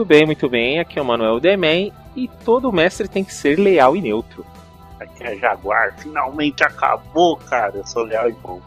[0.00, 0.80] Muito bem, muito bem.
[0.80, 4.46] Aqui é o Manuel Demen e todo mestre tem que ser leal e neutro.
[4.98, 7.76] Aqui é Jaguar, finalmente acabou, cara.
[7.76, 8.62] Eu sou leal e bom.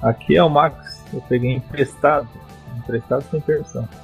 [0.00, 2.26] Aqui é o Max, eu peguei emprestado.
[2.78, 3.86] Emprestado sem permissão.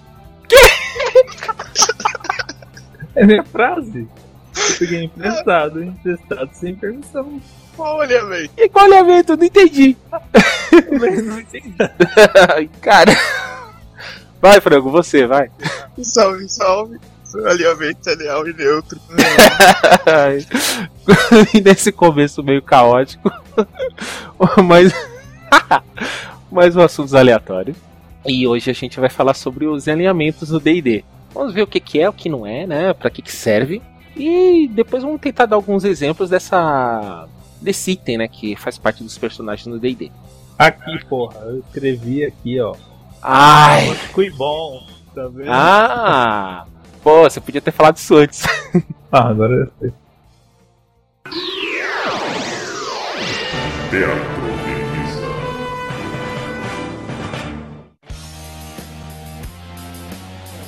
[3.14, 4.06] É minha frase.
[4.54, 7.40] Eu peguei emprestado, emprestado sem permissão.
[7.78, 8.50] Olha, velho.
[8.54, 9.32] E qual é a meta?
[9.32, 9.96] Eu não entendi.
[11.24, 11.74] Não entendi.
[12.82, 13.12] Cara.
[14.40, 15.50] Vai, Frango, você, vai.
[16.02, 16.98] Salve, salve.
[17.46, 18.98] Alinhamento é leal e neutro.
[21.54, 23.30] e nesse começo meio caótico.
[24.64, 24.92] mas.
[26.50, 27.76] mais um assuntos aleatórios.
[28.24, 31.04] E hoje a gente vai falar sobre os alinhamentos do DD.
[31.34, 32.92] Vamos ver o que, que é, o que não é, né?
[32.94, 33.82] Pra que, que serve.
[34.16, 37.28] E depois vamos tentar dar alguns exemplos dessa.
[37.60, 38.28] desse item, né?
[38.28, 40.10] Que faz parte dos personagens no DD.
[40.58, 42.74] Aqui, porra, eu escrevi aqui, ó.
[43.28, 43.92] Ai!
[44.12, 45.50] Fui bom, tá vendo?
[45.50, 46.64] Ah!
[47.02, 48.44] Pô, você podia ter falado isso antes.
[49.12, 49.92] Ah, agora eu sei.
[53.88, 54.36] Teatro.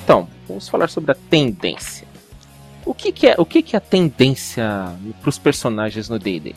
[0.05, 2.07] Então, vamos falar sobre a tendência.
[2.87, 6.55] O que, que é, o que, que é a tendência para os personagens no D&D?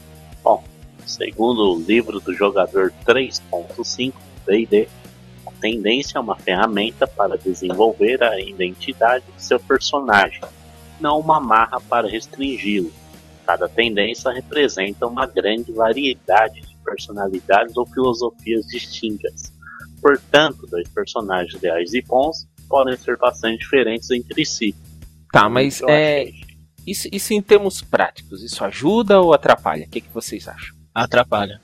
[1.06, 4.14] Segundo o livro do jogador 3.5
[4.48, 4.88] D&D,
[5.62, 10.42] tendência é uma ferramenta para desenvolver a identidade de seu personagem,
[11.00, 12.92] não uma marra para restringi-lo.
[13.46, 19.54] Cada tendência representa uma grande variedade de personalidades ou filosofias distintas.
[20.02, 24.76] Portanto, dois personagens ideais e bons podem ser bastante diferentes entre si.
[25.32, 26.42] Tá, mas é, achei.
[26.88, 29.86] isso, isso em termos práticos, isso ajuda ou atrapalha?
[29.86, 30.76] O que, que vocês acham?
[30.94, 31.62] Atrapalha.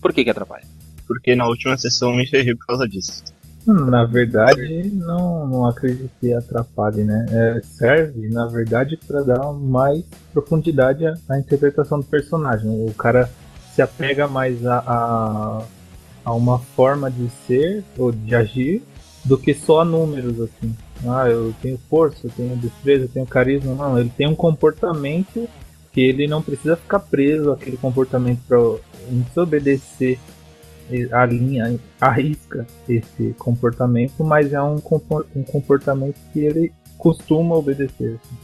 [0.00, 0.69] Por que, que atrapalha?
[1.10, 3.24] Porque na última sessão me ferrei por causa disso.
[3.66, 7.26] Hum, Na verdade, não, não acredito que atrapalhe, né?
[7.32, 12.70] É, serve, na verdade, para dar mais profundidade à, à interpretação do personagem.
[12.70, 13.28] O cara
[13.74, 15.62] se apega mais a, a,
[16.26, 18.80] a uma forma de ser ou de agir
[19.24, 20.72] do que só a números, assim.
[21.04, 23.74] Ah, eu tenho força, eu tenho destreza, eu tenho carisma.
[23.74, 25.48] Não, ele tem um comportamento
[25.92, 29.24] que ele não precisa ficar preso àquele comportamento para não
[30.90, 36.72] precisa obedecer a linha arrisca esse comportamento, mas é um, compor- um comportamento que ele
[36.98, 38.18] costuma obedecer.
[38.22, 38.36] assim.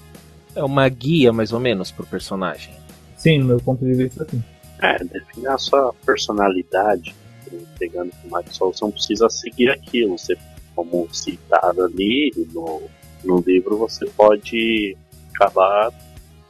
[0.54, 2.74] É uma guia, mais ou menos, pro personagem.
[3.16, 4.42] Sim, no meu ponto de vista, sim.
[4.82, 7.14] É, definir a sua personalidade,
[7.78, 8.46] pegando com mais
[8.80, 10.18] não precisa seguir aquilo.
[10.18, 10.36] Você,
[10.74, 12.82] como citado ali no,
[13.24, 14.96] no livro, você pode
[15.34, 15.92] acabar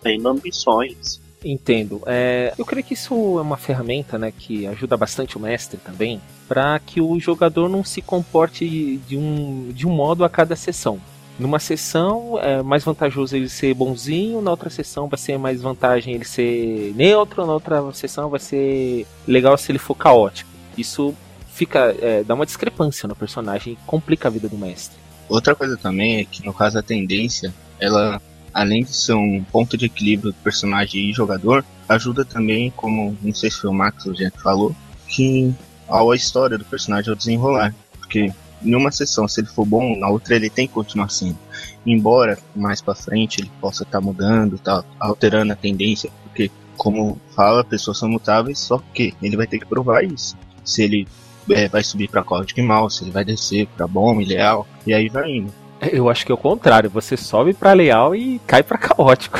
[0.02, 1.20] tendo ambições.
[1.48, 2.02] Entendo.
[2.06, 6.20] É, eu creio que isso é uma ferramenta né, que ajuda bastante o mestre também,
[6.48, 11.00] para que o jogador não se comporte de um, de um modo a cada sessão.
[11.38, 16.14] Numa sessão é mais vantajoso ele ser bonzinho, na outra sessão vai ser mais vantagem
[16.14, 20.50] ele ser neutro, na outra sessão vai ser legal se ele for caótico.
[20.76, 21.14] Isso
[21.46, 24.98] fica é, dá uma discrepância no personagem e complica a vida do mestre.
[25.28, 28.20] Outra coisa também é que no caso a tendência, ela
[28.56, 33.34] além de ser um ponto de equilíbrio do personagem e jogador, ajuda também, como não
[33.34, 34.74] sei se foi o Max ou Jeff falou,
[35.06, 35.54] que
[35.86, 37.74] a história do personagem ao desenrolar.
[37.98, 41.36] Porque em uma sessão, se ele for bom, na outra ele tem que continuar sendo.
[41.84, 47.62] Embora mais pra frente ele possa estar mudando, tá alterando a tendência, porque como fala,
[47.62, 50.34] pessoas são mutáveis, só que ele vai ter que provar isso.
[50.64, 51.06] Se ele
[51.50, 54.94] é, vai subir pra código mal, se ele vai descer pra bom e leal, e
[54.94, 55.65] aí vai indo.
[55.80, 59.38] Eu acho que é o contrário, você sobe pra leal e cai pra caótico.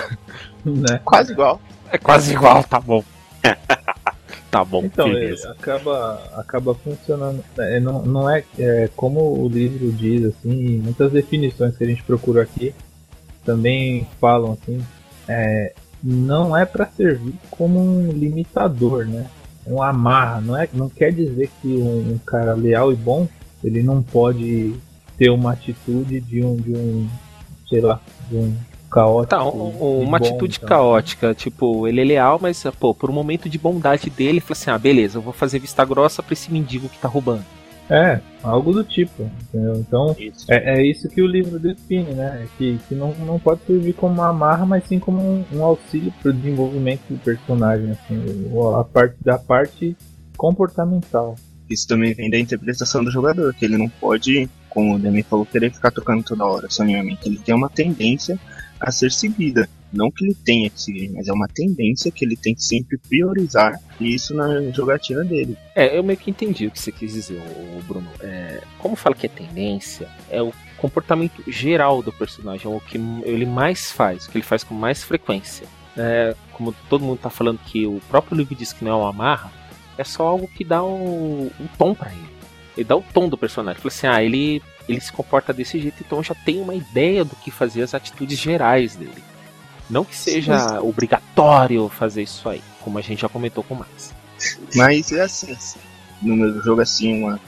[0.65, 1.01] Né?
[1.05, 1.61] Quase igual.
[1.91, 3.03] É quase igual, tá bom.
[4.51, 5.51] tá bom, Então, é, beleza.
[5.53, 7.43] acaba, acaba funcionando.
[7.59, 12.03] É, não, não é, é como o livro diz, assim, muitas definições que a gente
[12.03, 12.75] procura aqui
[13.45, 14.85] também falam assim,
[15.29, 15.73] é,
[16.03, 19.27] não é para servir como um limitador, né?
[19.67, 23.29] Um amarra, não, é, não quer dizer que um, um cara leal e bom
[23.65, 24.75] ele não pode
[25.17, 27.09] ter uma atitude de um, de um
[27.69, 28.55] sei lá, de um
[28.91, 29.31] caótico.
[29.31, 30.69] Tá, um- uma bom, atitude então.
[30.69, 34.53] caótica, tipo, ele é leal, mas, pô, por um momento de bondade dele, ele fala
[34.53, 37.45] assim, ah, beleza, eu vou fazer vista grossa pra esse mendigo que tá roubando.
[37.89, 39.77] É, algo do tipo, entendeu?
[39.77, 40.45] Então, Isso.
[40.53, 42.43] é, é isso que o livro define, né?
[42.43, 45.63] É Que, que não, não pode servir como uma amarra, mas sim como um, um
[45.63, 49.97] auxílio para o desenvolvimento do personagem, assim, a parte da parte
[50.37, 51.37] comportamental.
[51.71, 55.47] Isso também vem da interpretação do jogador, que ele não pode, como o Demi falou,
[55.47, 57.27] querer ficar trocando toda hora seu alinhamento.
[57.27, 58.39] Ele tem uma tendência
[58.79, 59.67] a ser seguida.
[59.91, 62.99] Não que ele tenha que seguir, mas é uma tendência que ele tem que sempre
[62.99, 65.57] priorizar isso na jogatina dele.
[65.75, 67.41] É, eu meio que entendi o que você quis dizer,
[67.89, 68.07] Bruno.
[68.21, 72.99] É, como fala que é tendência, é o comportamento geral do personagem, é o que
[73.25, 75.67] ele mais faz, o que ele faz com mais frequência.
[75.97, 79.09] É, como todo mundo tá falando que o próprio livro diz que não é uma
[79.09, 79.51] amarra,
[79.97, 82.36] é só algo que dá um, um tom pra ele.
[82.77, 83.81] Ele dá o tom do personagem.
[83.81, 87.25] Fala assim, ah, ele, ele se comporta desse jeito, então eu já tenho uma ideia
[87.25, 89.25] do que fazer as atitudes gerais dele.
[89.89, 94.13] Não que seja obrigatório fazer isso aí, como a gente já comentou com o Max.
[94.75, 95.79] Mas é assim, assim,
[96.21, 97.41] no meu jogo assim, uma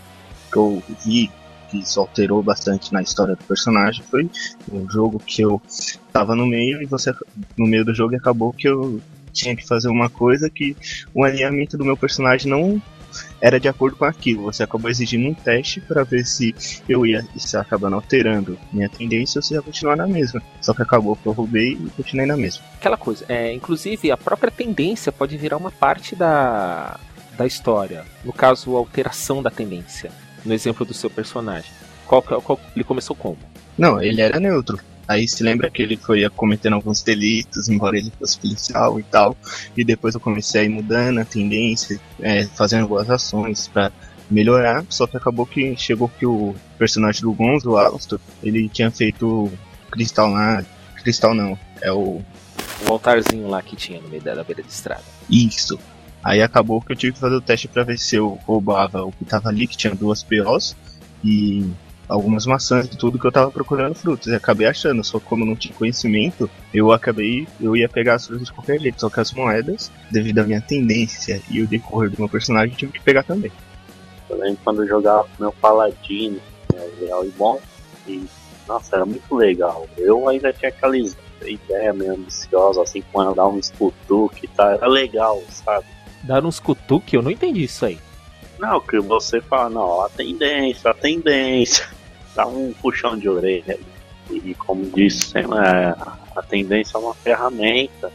[0.50, 1.30] que eu vi
[1.68, 4.30] que isso alterou bastante na história do personagem foi
[4.72, 5.60] um jogo que eu
[6.10, 7.12] tava no meio e você
[7.56, 9.00] no meio do jogo acabou que eu
[9.32, 10.74] tinha que fazer uma coisa que
[11.12, 12.80] o alinhamento do meu personagem não
[13.40, 14.42] era de acordo com aquilo.
[14.44, 16.54] Você acabou exigindo um teste para ver se
[16.88, 20.42] eu ia se acabando alterando minha tendência ou se ia continuar na mesma.
[20.60, 22.62] Só que acabou que eu roubei e continuei na mesma.
[22.76, 23.24] aquela coisa.
[23.28, 26.98] É, inclusive, a própria tendência pode virar uma parte da,
[27.36, 28.04] da história.
[28.24, 30.10] No caso, a alteração da tendência.
[30.44, 31.70] No exemplo do seu personagem.
[32.06, 33.36] Qual, que- qual- ele começou como?
[33.76, 34.78] Não, ele era neutro.
[35.08, 39.34] Aí se lembra que ele foi cometendo alguns delitos, embora ele fosse policial e tal.
[39.74, 43.90] E depois eu comecei a ir mudando a tendência, é, fazendo boas ações pra
[44.30, 44.84] melhorar.
[44.90, 49.50] Só que acabou que chegou que o personagem do Gonzo, o Alastor, ele tinha feito
[49.90, 50.62] cristal lá.
[50.96, 52.20] Cristal não, é o.
[52.86, 55.02] O altarzinho lá que tinha no meio da, beira de estrada.
[55.30, 55.78] Isso.
[56.22, 59.12] Aí acabou que eu tive que fazer o teste pra ver se eu roubava o
[59.12, 60.76] que tava ali, que tinha duas POs.
[61.24, 61.66] E
[62.08, 64.28] algumas maçãs e tudo que eu tava procurando frutas.
[64.28, 68.14] E acabei achando, só que como eu não tinha conhecimento, eu acabei, eu ia pegar
[68.14, 69.00] as frutas de qualquer jeito.
[69.00, 72.78] Só que as moedas, devido à minha tendência e o decorrer do meu personagem, eu
[72.78, 73.52] tive que pegar também.
[74.28, 76.40] Eu lembro quando eu jogava com meu paladino,
[76.72, 77.60] né, leal e bom,
[78.06, 78.24] e
[78.66, 79.88] nossa, era muito legal.
[79.96, 84.86] Eu ainda tinha aquela ideia meio ambiciosa, assim, com dar um escutuque e tal, era
[84.86, 85.86] legal, sabe?
[86.22, 87.98] Dar uns cutuque, eu não entendi isso aí.
[88.58, 91.88] Não, que você fala, não, a tendência, a tendência,
[92.38, 93.76] dá um puxão de orelha.
[94.30, 98.12] E como disse, é, a tendência é uma ferramenta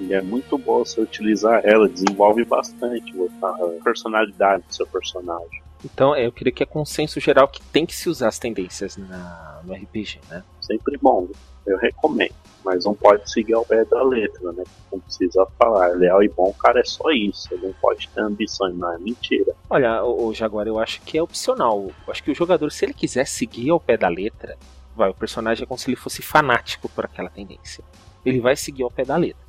[0.00, 5.62] e é muito boa você utilizar ela, desenvolve bastante a personalidade do seu personagem.
[5.84, 9.60] Então, eu queria que é consenso geral que tem que se usar as tendências na,
[9.64, 10.42] no RPG, né?
[10.60, 11.28] Sempre bom,
[11.64, 12.34] eu recomendo.
[12.70, 14.62] Mas não pode seguir ao pé da letra, né?
[14.92, 17.48] Não precisa falar, leal e bom, cara, é só isso.
[17.60, 19.52] Não pode ter ambições, não é mentira.
[19.68, 21.90] Olha, o, Jaguar, eu acho que é opcional.
[22.06, 24.56] Eu acho que o jogador, se ele quiser seguir ao pé da letra,
[24.94, 27.82] vai, o personagem é como se ele fosse fanático por aquela tendência.
[28.24, 29.42] Ele vai seguir ao pé da letra.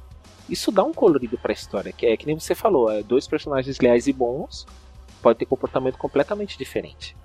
[0.50, 3.78] Isso dá um colorido pra história, que é que nem você falou, é dois personagens
[3.80, 4.66] leais e bons,
[5.22, 7.16] pode ter comportamento completamente diferente.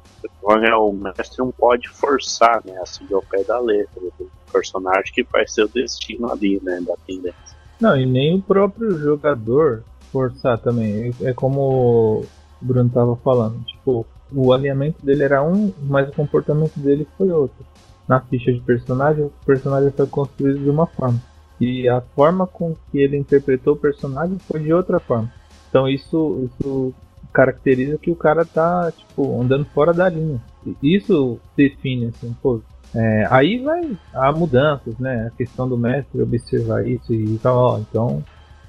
[0.43, 5.23] Olha, o mestre não pode forçar, né, a ao pé da letra do personagem que
[5.25, 7.57] vai ser o destino ali, né, da tendência.
[7.81, 11.15] Não, e nem o próprio jogador forçar também.
[11.21, 12.27] É como o
[12.61, 13.63] Bruno tava falando.
[13.65, 17.65] Tipo, o alinhamento dele era um, mas o comportamento dele foi outro.
[18.09, 21.21] Na ficha de personagem, o personagem foi construído de uma forma.
[21.61, 25.31] E a forma com que ele interpretou o personagem foi de outra forma.
[25.69, 26.95] Então isso, isso
[27.37, 30.41] caracteriza que o cara tá, tipo, andando fora da linha.
[30.83, 32.63] Isso define, assim, pô.
[32.95, 35.27] é, aí vai há mudanças, né?
[35.27, 38.25] A questão do mestre observar isso e tal, ó, então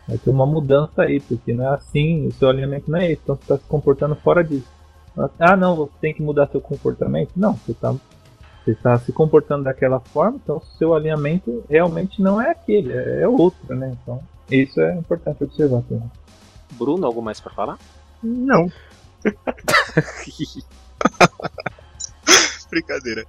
[0.06, 3.22] vai ter uma mudança aí, porque não é assim, o seu alinhamento não é esse,
[3.24, 4.68] então você está se comportando fora disso.
[5.40, 7.32] Ah, não, você tem que mudar seu comportamento?
[7.38, 7.96] Não, você está
[8.66, 13.28] você tá se comportando daquela forma, então seu alinhamento realmente não é aquele, é é
[13.28, 13.96] outro, né?
[14.04, 14.20] Então,
[14.52, 16.12] isso é importante observar também.
[16.74, 17.78] Bruno, algo mais pra falar?
[18.22, 18.72] Não.
[22.70, 23.26] Brincadeira.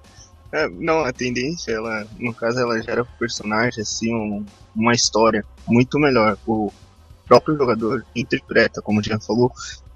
[0.53, 5.45] É, não, a tendência, ela, no caso, ela gera pro personagem, assim, um- uma história
[5.67, 6.39] muito melhor.
[6.47, 6.73] O
[7.27, 9.53] próprio jogador interpreta, como Jean falou,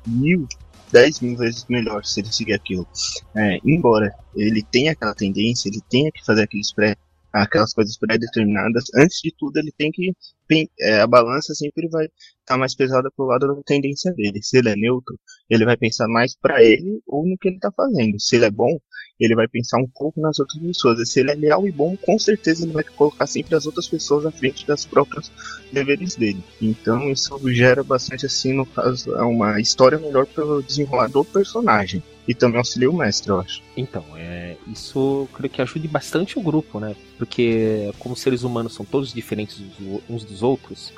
[0.06, 0.46] mil,
[0.90, 2.86] dez mil vezes melhor se ele seguir aquilo.
[3.34, 6.96] É, embora ele tenha aquela tendência, ele tenha que fazer aqueles pré,
[7.32, 10.12] aquelas coisas pré-determinadas, antes de tudo ele tem que,
[10.46, 12.06] pen- é, a balança sempre vai
[12.40, 14.42] estar mais pesada pro lado da tendência dele.
[14.42, 17.70] Se ele é neutro, ele vai pensar mais pra ele ou no que ele tá
[17.76, 18.18] fazendo.
[18.20, 18.78] Se ele é bom,
[19.18, 21.08] ele vai pensar um pouco nas outras pessoas.
[21.10, 24.26] Se ele é leal e bom, com certeza ele vai colocar sempre as outras pessoas
[24.26, 25.30] à frente das próprias
[25.70, 26.44] deveres dele.
[26.60, 32.02] Então isso gera bastante assim, no caso, é uma história melhor pelo desenrolar do personagem.
[32.26, 33.62] E também auxilia o mestre, eu acho.
[33.76, 36.94] Então, é, isso eu creio que ajude bastante o grupo, né?
[37.18, 39.60] Porque como seres humanos são todos diferentes
[40.08, 40.92] uns dos outros,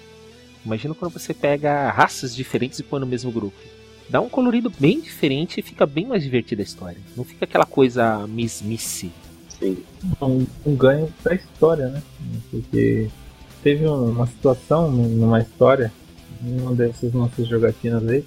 [0.65, 3.57] imagina quando você pega raças diferentes e põe no mesmo grupo.
[4.09, 6.99] Dá um colorido bem diferente e fica bem mais divertida a história.
[7.17, 9.11] Não fica aquela coisa mesmice.
[9.59, 9.79] Sim.
[10.21, 12.03] Um, um ganho pra história, né?
[12.51, 13.09] Porque
[13.63, 15.91] teve uma situação numa história,
[16.43, 18.23] numa dessas nossas jogatinas aí,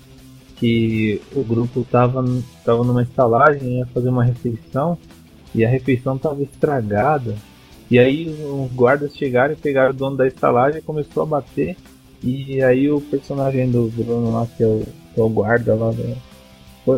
[0.59, 2.23] que o grupo tava,
[2.65, 4.97] tava numa estalagem, ia fazer uma refeição,
[5.53, 7.35] e a refeição tava estragada.
[7.89, 11.77] E aí os guardas chegaram e pegaram o dono da estalagem e começou a bater.
[12.21, 14.83] E aí o personagem do Bruno lá, que é o,
[15.13, 16.17] que é o guarda lá, né?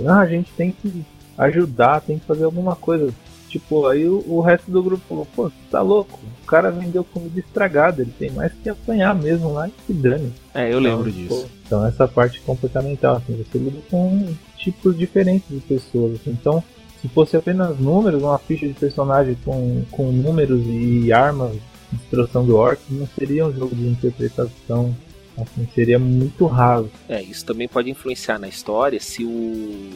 [0.07, 1.05] ah, a gente tem que
[1.37, 3.13] ajudar, tem que fazer alguma coisa.
[3.49, 6.19] Tipo, aí o, o resto do grupo falou, pô, tá louco?
[6.43, 10.31] O cara vendeu comida estragada, ele tem mais que apanhar mesmo lá e se dane.
[10.53, 11.41] É, eu lembro então, disso.
[11.41, 16.15] Pô, então essa parte comportamental, assim, você lida com tipos diferentes de pessoas.
[16.15, 16.63] Assim, então,
[17.01, 21.57] se fosse apenas números, uma ficha de personagem com, com números e armas,
[21.91, 24.95] instrução do orc, não seria um jogo de interpretação
[25.41, 26.89] assim, seria muito raso.
[27.07, 29.89] É, isso também pode influenciar na história se o,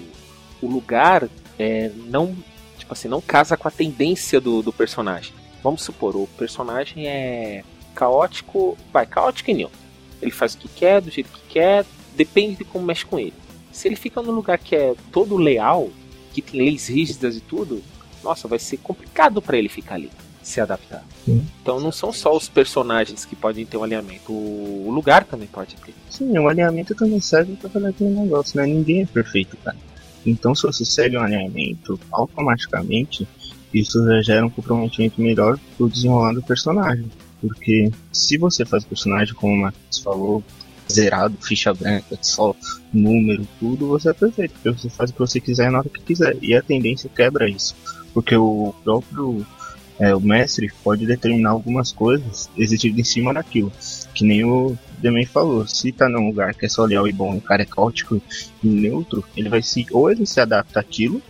[0.62, 1.28] o lugar
[1.60, 2.36] é, não
[2.78, 5.34] tipo assim, não casa com a tendência do, do personagem.
[5.64, 7.64] Vamos supor, o personagem é
[7.96, 9.80] caótico, vai, caótico e neutro.
[10.22, 13.34] Ele faz o que quer, do jeito que quer, depende de como mexe com ele.
[13.72, 15.90] Se ele fica num lugar que é todo leal,
[16.34, 17.82] que tem leis rígidas e tudo,
[18.24, 20.12] nossa, vai ser complicado para ele ficar ali,
[20.42, 21.04] se adaptar.
[21.26, 21.46] Sim.
[21.62, 25.76] Então não são só os personagens que podem ter um alinhamento, o lugar também pode
[25.76, 25.94] ter.
[26.10, 28.66] Sim, o alinhamento também serve para fazer aquele negócio, né?
[28.66, 29.78] Ninguém é perfeito, cara.
[30.26, 33.28] Então, se você segue um alinhamento, automaticamente
[33.74, 37.10] isso já gera um comprometimento melhor pro desenrolar do personagem.
[37.42, 40.44] Porque se você faz o personagem, como o Matheus falou,
[40.92, 42.56] zerado, ficha branca, só
[42.94, 44.54] número, tudo, você é perfeito.
[44.54, 46.38] Porque você faz o que você quiser na hora que quiser.
[46.42, 47.76] E a tendência quebra isso.
[48.14, 49.46] Porque o próprio
[50.00, 53.72] é, o mestre pode determinar algumas coisas exigidas em cima daquilo.
[54.14, 57.36] Que nem o Demen falou, se tá num lugar que é só leal e bom,
[57.36, 58.22] o cara é caótico
[58.64, 59.86] e neutro, ele vai se.
[59.92, 61.22] Ou ele se adapta àquilo,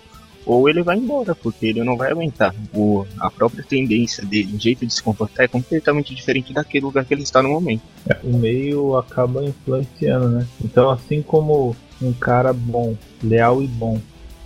[0.45, 2.53] ou ele vai embora, porque ele não vai aguentar.
[2.73, 7.05] O, a própria tendência dele, o jeito de se comportar é completamente diferente daquele lugar
[7.05, 7.81] que ele está no momento.
[8.07, 10.47] É, o meio acaba influenciando, né?
[10.63, 13.99] Então, assim como um cara bom, leal e bom,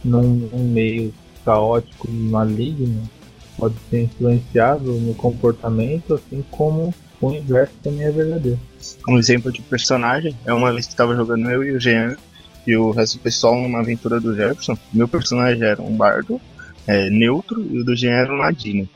[0.03, 1.13] num, num meio
[1.43, 3.03] caótico e maligno,
[3.57, 8.59] pode ser influenciado no comportamento, assim como o inverso também é verdadeiro.
[9.07, 12.15] Um exemplo de personagem é uma vez que estava jogando eu e o Jean
[12.65, 14.77] e o resto do pessoal numa aventura do Jefferson.
[14.93, 16.39] Meu personagem era um bardo
[16.85, 18.87] é, neutro e o do Jean era um ladino.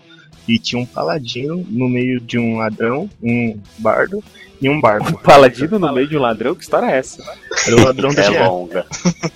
[0.47, 4.23] E tinha um paladino no meio de um ladrão, um bardo
[4.61, 5.09] e um bardo.
[5.09, 6.55] Um paladino no meio de um ladrão?
[6.55, 7.23] Que história é essa?
[7.65, 8.85] Era o ladrão da É longa.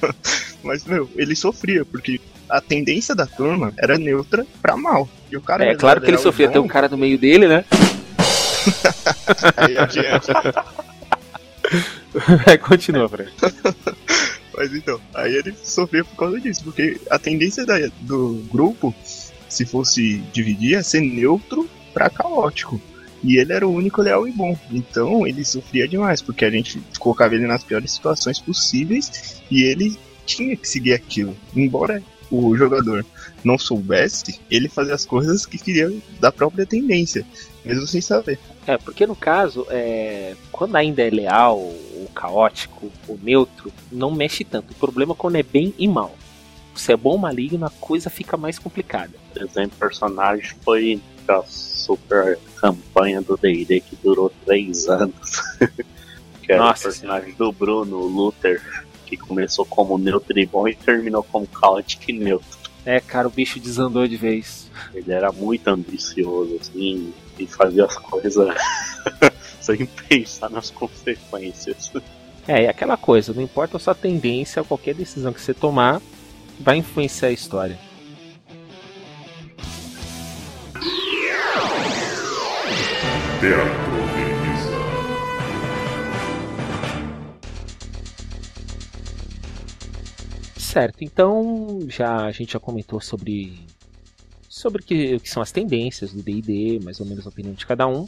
[0.63, 5.07] Mas, meu, ele sofria, porque a tendência da turma era neutra pra mal.
[5.31, 7.63] E o cara É claro que ele sofria, tem um cara no meio dele, né?
[9.57, 10.65] Aí adianta.
[12.45, 13.31] Vai, continua, Fred.
[14.57, 18.95] Mas então, aí ele sofria por causa disso, porque a tendência da- do grupo,
[19.49, 22.79] se fosse dividir, é ser neutro pra caótico.
[23.23, 24.57] E ele era o único leal e bom.
[24.71, 29.97] Então ele sofria demais, porque a gente colocava ele nas piores situações possíveis e ele
[30.25, 31.35] tinha que seguir aquilo.
[31.55, 33.05] Embora o jogador
[33.43, 37.25] não soubesse, ele fazia as coisas que queria da própria tendência,
[37.65, 38.39] mesmo sem saber.
[38.67, 44.43] É, porque no caso, é, quando ainda é leal, ou caótico, ou neutro, não mexe
[44.43, 44.71] tanto.
[44.71, 46.15] O problema é quando é bem e mal.
[46.75, 49.13] Se é bom ou maligno, a coisa fica mais complicada.
[49.33, 55.41] Por exemplo, personagem foi a super campanha do D&D que durou três anos.
[56.43, 58.61] que era Nossa o personagem do Bruno Luther,
[59.05, 62.55] que começou como neutro e bom e terminou como caótico e neutro.
[62.85, 64.69] É, cara, o bicho desandou de vez.
[64.93, 68.55] Ele era muito ambicioso, assim, e fazia as coisas
[69.61, 71.91] sem pensar nas consequências.
[72.47, 76.01] É, e aquela coisa, não importa a sua tendência, qualquer decisão que você tomar
[76.59, 77.77] vai influenciar a história.
[83.39, 83.85] Teatro.
[90.75, 93.65] Certo, então já a gente já comentou sobre
[94.55, 97.53] sobre o que, o que são as tendências do D&D, mais ou menos a opinião
[97.53, 98.07] de cada um.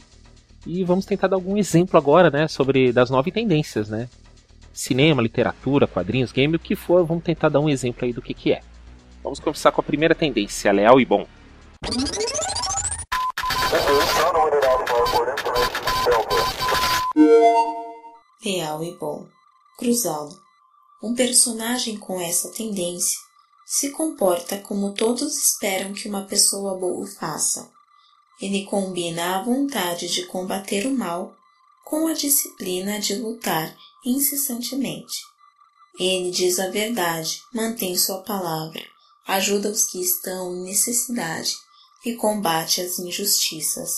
[0.66, 4.08] E vamos tentar dar algum exemplo agora, né, sobre das nove tendências, né?
[4.72, 8.32] Cinema, literatura, quadrinhos, game, o que for, vamos tentar dar um exemplo aí do que
[8.32, 8.62] que é.
[9.22, 11.26] Vamos começar com a primeira tendência, leal e bom.
[18.42, 19.26] Leal e bom.
[19.78, 20.34] Cruzá-lo.
[21.02, 23.27] Um personagem com essa tendência
[23.70, 27.70] se comporta como todos esperam que uma pessoa boa faça.
[28.40, 31.36] Ele combina a vontade de combater o mal
[31.84, 35.18] com a disciplina de lutar incessantemente.
[36.00, 38.82] Ele diz a verdade, mantém sua palavra,
[39.26, 41.52] ajuda os que estão em necessidade
[42.06, 43.90] e combate as injustiças.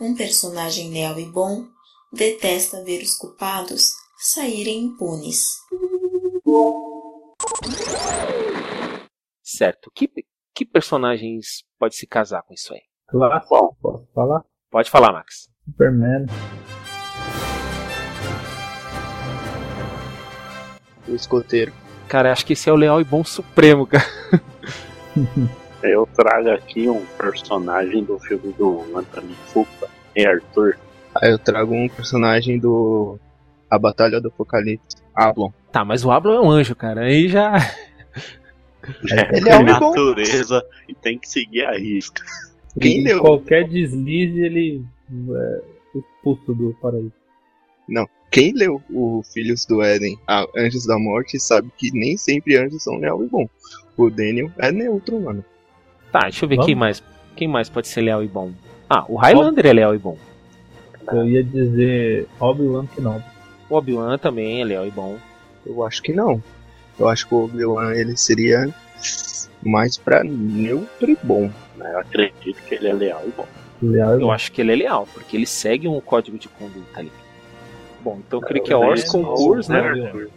[0.00, 1.64] Um personagem leal e bom
[2.12, 5.60] detesta ver os culpados saírem impunes.
[9.56, 9.90] Certo.
[9.92, 10.08] Que,
[10.54, 12.82] que personagens pode se casar com isso aí?
[13.08, 13.76] Clássico, Bom.
[13.82, 14.44] posso falar?
[14.70, 15.48] Pode falar, Max.
[15.64, 16.26] Superman.
[21.08, 21.72] O escoteiro.
[22.08, 24.04] Cara, acho que esse é o leal e bom supremo, cara.
[25.82, 30.78] Eu trago aqui um personagem do filme do Anthony Fuqua, Rei Arthur.
[31.14, 33.18] Aí eu trago um personagem do.
[33.68, 34.98] A Batalha do Apocalipse.
[35.14, 35.50] Ablon.
[35.72, 37.02] Tá, mas o Ablo é um anjo, cara.
[37.02, 37.54] Aí já.
[39.32, 39.90] Ele é homem bom.
[39.90, 42.22] natureza e tem que seguir a risca.
[42.80, 43.20] Quem deu?
[43.20, 44.84] Qualquer deslize ele
[45.32, 45.62] é
[45.98, 47.20] expulso do paraíso.
[48.30, 52.84] Quem leu o Filhos do Éden, a Anjos da Morte, sabe que nem sempre anjos
[52.84, 53.48] são leal e bom.
[53.96, 55.44] O Daniel é neutro, mano.
[56.12, 56.66] Tá, deixa eu ver Vamos?
[56.66, 57.02] quem mais.
[57.34, 58.52] Quem mais pode ser leal e bom?
[58.88, 60.16] Ah, o Highlander é leal e bom.
[61.10, 63.24] Eu ia dizer Obi-Wan Kenobi.
[63.68, 65.18] O Obi-Wan também é leal e bom.
[65.66, 66.40] Eu acho que não.
[67.00, 68.68] Eu acho que o Obi-Wan ele seria
[69.64, 71.50] mais pra neutro e bom.
[71.76, 71.90] né?
[71.94, 73.46] Eu acredito que ele é leal e bom.
[73.82, 74.32] Leal e Eu bom.
[74.32, 77.10] acho que ele é leal, porque ele segue um código de conduta ali.
[78.02, 79.80] Bom, então eu creio que é Ors lembro, Concurs, né?
[79.80, 80.30] Rei Arthur.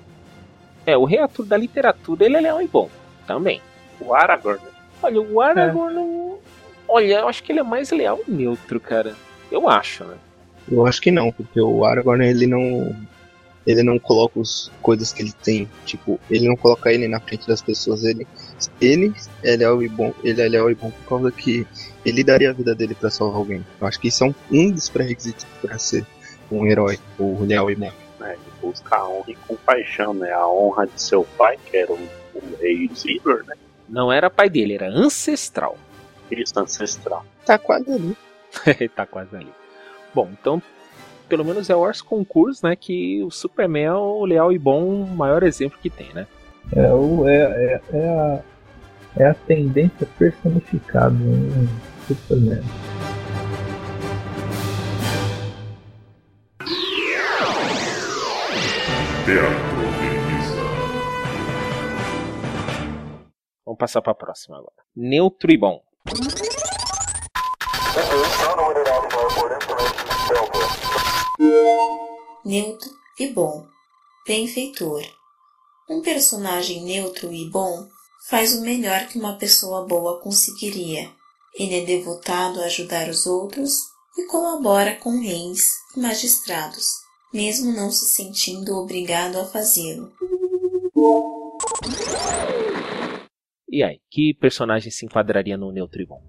[0.86, 2.90] É, o Rei Arthur da literatura, ele é leal e bom.
[3.28, 3.62] Também.
[4.02, 4.60] O Aragorn.
[5.02, 6.38] Olha, o Aragorn não...
[6.88, 9.16] Olha, eu acho que ele é mais leal e neutro, cara.
[9.52, 10.16] Eu acho, né?
[10.70, 12.96] Eu acho que não, porque o Aragorn ele não.
[13.66, 15.70] Ele não coloca as coisas que ele tem.
[15.86, 18.04] Tipo, ele não coloca ele na frente das pessoas.
[18.04, 18.28] Ele,
[18.82, 20.14] ele é leal e bom.
[20.24, 21.66] Ele é leal e bom por causa que
[22.06, 23.66] ele daria a vida dele pra salvar alguém.
[23.80, 26.06] Eu acho que isso é um, um dos pré-requisitos pra ser
[26.52, 27.92] um herói, o leal e bom.
[28.20, 28.34] Né?
[28.34, 30.32] Ele busca a honra e compaixão, né?
[30.32, 33.56] A honra de seu pai, que era o, o rei Isildur, né?
[33.88, 35.78] Não era pai dele, era ancestral.
[36.30, 37.26] Cristo ancestral.
[37.46, 38.18] Tá quase ali.
[38.96, 39.52] tá quase ali.
[40.14, 40.62] Bom, então,
[41.28, 42.76] pelo menos é o Ors Concurs, né?
[42.76, 46.28] Que o Superman é o leal e bom maior exemplo que tem, né?
[46.76, 48.40] É, o, é, é, é, a,
[49.18, 51.70] é a tendência personificada em
[52.08, 52.64] Superman.
[59.26, 59.74] Teatro.
[63.66, 64.74] Vamos passar pra próxima agora.
[64.96, 65.82] Neutro e bom.
[72.46, 73.66] Neutro e bom,
[74.28, 75.02] benfeitor.
[75.90, 77.88] Um personagem neutro e bom
[78.30, 81.10] faz o melhor que uma pessoa boa conseguiria.
[81.58, 83.74] Ele é devotado a ajudar os outros
[84.18, 86.88] e colabora com reis e magistrados,
[87.34, 90.12] mesmo não se sentindo obrigado a fazê-lo.
[93.70, 96.22] E aí, que personagem se enquadraria no neutro e bom?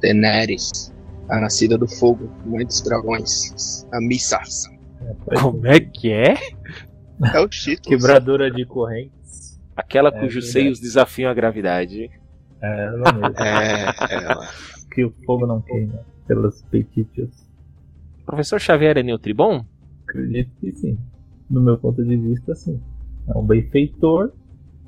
[0.00, 0.92] Daenerys,
[1.28, 4.64] a nascida do fogo, mãe dos dragões, a Missas.
[5.40, 6.34] Como é que é?
[7.34, 7.96] É o título.
[7.96, 9.60] Quebradora de correntes.
[9.76, 12.10] Aquela É cujos seios desafiam a gravidade.
[12.62, 13.34] É, ela mesmo.
[13.38, 14.48] É, ela.
[14.92, 17.28] que o fogo não queima pelas petitas.
[18.24, 19.64] Professor Xavier é neutro e bom?
[20.04, 20.98] Acredito que sim.
[21.48, 22.80] No meu ponto de vista, sim.
[23.28, 24.32] É um benfeitor,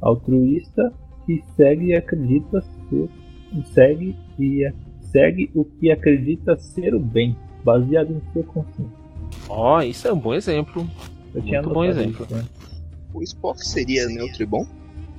[0.00, 0.92] altruísta,
[1.26, 3.08] que segue e acredita ser.
[3.72, 4.72] Segue e a-
[5.10, 8.98] segue o que acredita ser o bem, baseado em sua consciência.
[9.48, 10.88] Ó, isso é um bom exemplo.
[11.34, 12.24] Eu tinha Muito bom exemplo.
[12.24, 12.44] isso, né?
[13.12, 14.66] O Spock seria neutro e bom?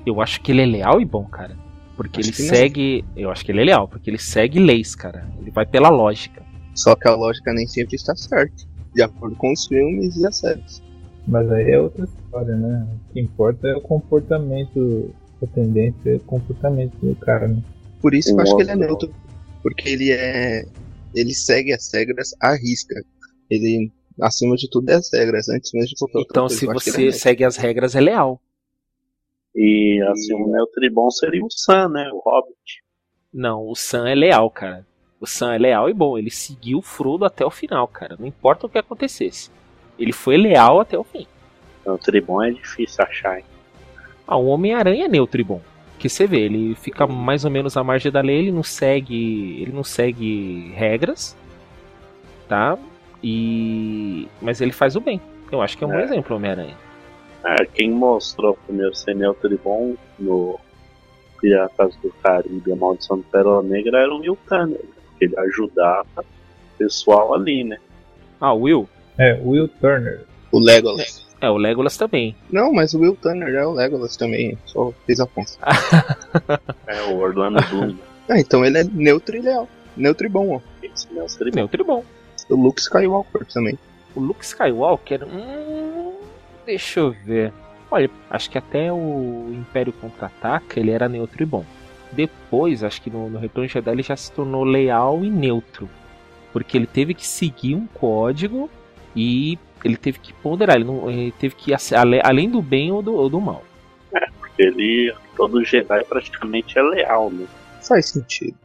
[0.05, 1.55] Eu acho que ele é leal e bom, cara.
[1.95, 2.49] Porque Acho ele que não.
[2.49, 3.05] segue.
[3.15, 5.27] Eu acho que ele é leal, porque ele segue leis, cara.
[5.41, 6.41] Ele vai pela lógica.
[6.73, 8.63] Só que a lógica nem sempre está certa.
[8.95, 10.81] De acordo com os filmes e as séries.
[11.27, 12.87] Mas aí é outra história, né?
[13.09, 17.61] O que importa é o comportamento, a tendência, o comportamento do cara, né?
[18.01, 19.13] Por isso que eu acho que ele é neutro.
[19.61, 20.63] Porque ele é.
[21.13, 22.95] Ele segue as regras à risca.
[23.49, 23.91] Ele,
[24.21, 26.59] acima de tudo, é as regras, antes mesmo de qualquer Então, coisa.
[26.59, 28.39] se é você segue as regras, é leal.
[29.55, 32.09] E assim, o neutro bom seria o Sam, né?
[32.13, 32.83] O Hobbit.
[33.33, 34.85] Não, o Sam é leal, cara.
[35.19, 36.17] O Sam é leal e bom.
[36.17, 38.15] Ele seguiu o Frodo até o final, cara.
[38.17, 39.49] Não importa o que acontecesse.
[39.97, 41.27] Ele foi leal até o fim.
[41.85, 43.45] Neutro bom é difícil achar, hein?
[44.27, 45.61] Ah, o Homem-Aranha é neutro bom.
[45.99, 49.61] Que você vê, ele fica mais ou menos à margem da lei, ele não segue.
[49.61, 51.35] Ele não segue regras.
[52.47, 52.77] Tá?
[53.23, 54.27] E.
[54.41, 55.21] Mas ele faz o bem.
[55.51, 56.03] Eu acho que é um bom É.
[56.03, 56.75] exemplo, o Homem-Aranha.
[57.43, 60.59] É, quem mostrou primeiro ser neutro e bom no
[61.41, 64.81] Piratas do Caribe, a Maldição do Pérola Negra, era o Will Turner.
[65.21, 67.77] Ele ajudava o pessoal ali, né?
[68.41, 68.89] Ah, o Will?
[69.17, 70.21] É, Will Turner.
[70.51, 71.27] O Legolas.
[71.41, 72.35] É, o Legolas também.
[72.51, 74.57] Não, mas o Will Turner é o Legolas também.
[74.65, 75.51] Só fez a ponta.
[76.87, 77.95] É o Orlando Bloom.
[78.31, 79.67] Ah, então ele é neutro e leal.
[79.97, 80.59] Neutro e bom, ó.
[80.83, 82.03] Esse meu seria Neutro e bom.
[82.47, 83.77] O Luke Skywalker também.
[84.15, 85.23] O Luke Skywalker.
[85.25, 86.13] Hum,
[86.63, 87.51] deixa eu ver.
[87.89, 91.65] Olha, acho que até o Império Contra-Ataca ele era neutro e bom.
[92.11, 95.89] Depois, acho que no, no Retorno de Jedi ele já se tornou leal e neutro.
[96.53, 98.69] Porque ele teve que seguir um código
[99.15, 100.75] e ele teve que ponderar.
[100.75, 101.77] Ele, não, ele teve que ir
[102.23, 103.63] além do bem ou do, ou do mal.
[104.39, 107.45] Porque ele, todo Jedi praticamente é leal, né?
[107.81, 108.57] Faz sentido.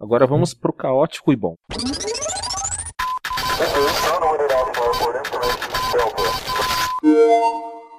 [0.00, 1.54] Agora vamos pro caótico e bom.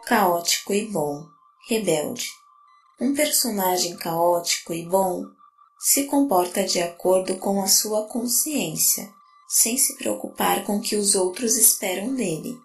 [0.09, 1.23] Caótico e bom.
[1.67, 2.31] Rebelde.
[2.99, 5.23] Um personagem caótico e bom
[5.79, 9.07] se comporta de acordo com a sua consciência,
[9.47, 12.57] sem se preocupar com o que os outros esperam dele.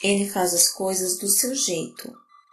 [0.00, 2.12] Ele faz as coisas do seu jeito,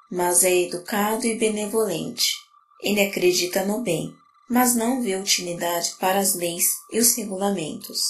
[0.10, 2.34] mas é educado e benevolente.
[2.82, 4.12] Ele acredita no bem,
[4.50, 8.02] mas não vê utilidade para as leis e os regulamentos.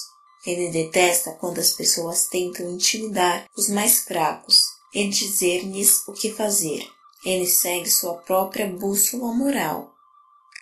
[0.45, 6.88] Ele detesta quando as pessoas tentam intimidar os mais fracos e dizer-lhes o que fazer.
[7.26, 9.92] Ele segue sua própria bússola moral,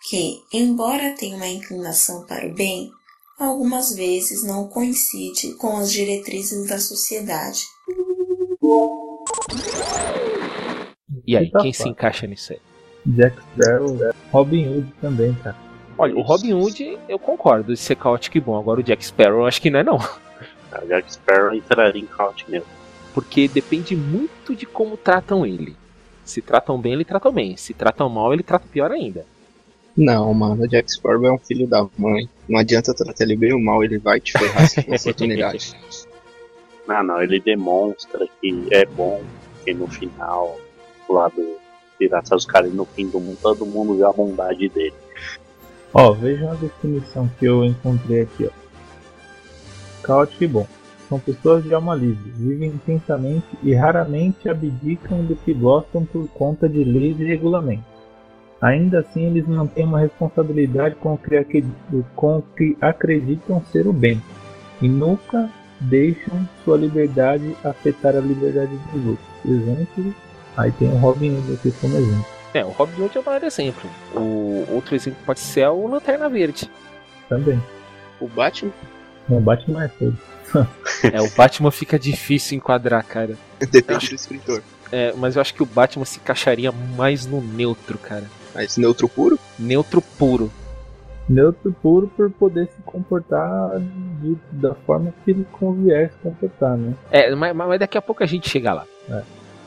[0.09, 2.91] que, embora tenha uma inclinação para o bem,
[3.37, 7.61] algumas vezes não coincide com as diretrizes da sociedade.
[11.27, 12.59] E aí, quem se encaixa nisso aí?
[13.05, 13.97] Jack Sparrow,
[14.31, 15.57] Robin Hood também, cara.
[15.97, 18.57] Olha, o Robin Hood eu concordo de ser caótico e bom.
[18.57, 19.99] Agora o Jack Sparrow eu acho que não é não.
[20.71, 22.67] A Jack Sparrow entraria em Count mesmo.
[23.13, 25.75] Porque depende muito de como tratam ele.
[26.25, 27.55] Se tratam bem, ele trata bem.
[27.57, 29.25] Se tratam mal, ele trata pior ainda.
[29.95, 32.27] Não, mano, o Jack Sparrow é um filho da mãe.
[32.49, 35.75] Não adianta tratar ele bem ou mal, ele vai te ferrar se for oportunidade.
[36.85, 39.23] Não, não, ele demonstra que é bom,
[39.63, 40.59] que no final,
[41.09, 41.55] lá do
[41.97, 44.93] Piratas do Caribe, no fim do mundo, todo mundo vê a bondade dele.
[45.93, 48.49] Ó, vejam a definição que eu encontrei aqui, ó.
[50.03, 50.67] Caótico e bom.
[51.13, 56.67] São pessoas de alma livre, vivem intensamente e raramente abdicam do que gostam por conta
[56.67, 57.85] de leis e regulamentos.
[58.59, 61.63] Ainda assim, eles mantêm uma responsabilidade com o que,
[62.15, 64.19] com o que acreditam ser o bem
[64.81, 69.27] e nunca deixam sua liberdade afetar a liberdade dos outros.
[69.45, 70.15] Exemplo,
[70.57, 72.25] aí tem o Robin Hood aqui como exemplo.
[72.55, 73.87] É, o Robin Hood é o maior exemplo.
[74.15, 76.67] O outro exemplo pode ser o Lanterna Verde.
[77.29, 77.61] Também.
[78.19, 78.71] O Batman
[79.29, 80.17] Não bate mais todo.
[81.11, 83.35] É, o Batman fica difícil enquadrar, cara.
[83.71, 84.61] depende do escritor.
[84.91, 88.25] É, mas eu acho que o Batman se encaixaria mais no neutro, cara.
[88.53, 89.39] Mas neutro puro?
[89.57, 90.51] Neutro puro.
[91.27, 93.79] neutro puro por poder se comportar
[94.21, 96.93] de- da forma que ele convier se comportar, né?
[97.09, 98.85] É, mas, mas daqui a pouco a gente chega lá.
[99.09, 99.21] É.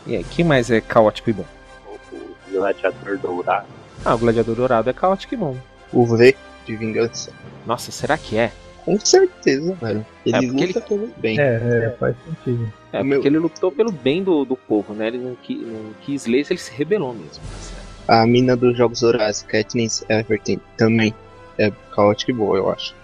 [0.07, 1.45] E aí, quem mais é caótico e bom?
[1.89, 3.67] O Gladiador Dourado.
[4.05, 5.57] Ah, o Gladiador Dourado é caótico e bom.
[5.93, 7.33] O V de vingança.
[7.67, 8.53] Nossa, será que é?
[8.87, 10.07] Com certeza, velho.
[10.25, 11.39] Ele É, luta pelo bem.
[11.39, 11.55] É,
[11.87, 12.73] é, faz sentido.
[12.93, 15.09] É, Meu- porque ele lutou pelo bem do, do povo, né?
[15.09, 17.43] Ele não, qui, não quis ler, ele se rebelou mesmo.
[17.61, 17.85] certo?
[18.09, 21.13] A mina dos Jogos Horazes, Katniss Everton, também
[21.59, 22.95] é caótica e boa, eu acho.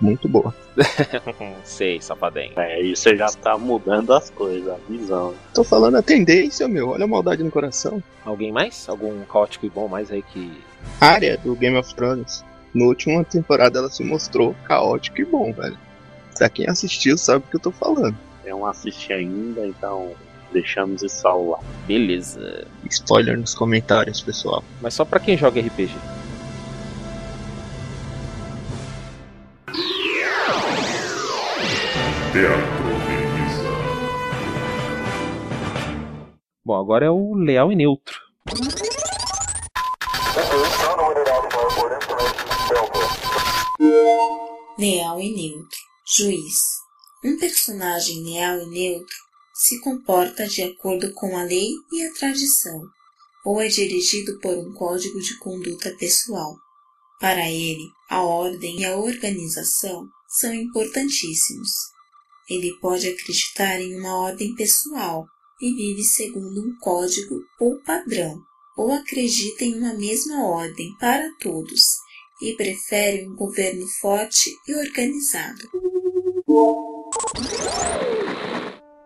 [0.00, 0.54] Muito boa.
[1.64, 2.52] Sei, safadinho.
[2.56, 5.34] É, aí você já tá mudando as coisas, a visão.
[5.54, 6.90] Tô falando a tendência, meu.
[6.90, 8.02] Olha a maldade no coração.
[8.24, 8.88] Alguém mais?
[8.88, 10.52] Algum caótico e bom mais aí que.
[11.00, 12.44] Arya, do Game of Thrones.
[12.74, 15.76] Na última temporada ela se mostrou caótica e bom, velho.
[16.36, 18.16] Pra quem assistiu sabe o que eu tô falando.
[18.44, 20.12] Eu não assisti ainda, então
[20.52, 21.58] deixamos isso ao lá.
[21.86, 22.66] Beleza.
[22.90, 24.64] Spoiler nos comentários, pessoal.
[24.80, 25.94] Mas só pra quem joga RPG.
[32.32, 32.82] Teatro.
[36.64, 38.18] Bom, agora é o leal e neutro.
[44.78, 45.78] Leal e neutro.
[46.16, 46.58] Juiz.
[47.22, 49.16] Um personagem leal e neutro
[49.54, 52.82] se comporta de acordo com a lei e a tradição,
[53.44, 56.56] ou é dirigido por um código de conduta pessoal.
[57.20, 61.70] Para ele, a ordem e a organização são importantíssimos.
[62.48, 65.26] Ele pode acreditar em uma ordem pessoal
[65.60, 68.40] e vive segundo um código ou padrão,
[68.78, 72.01] ou acredita em uma mesma ordem para todos
[72.42, 75.62] e prefere um governo forte e organizado.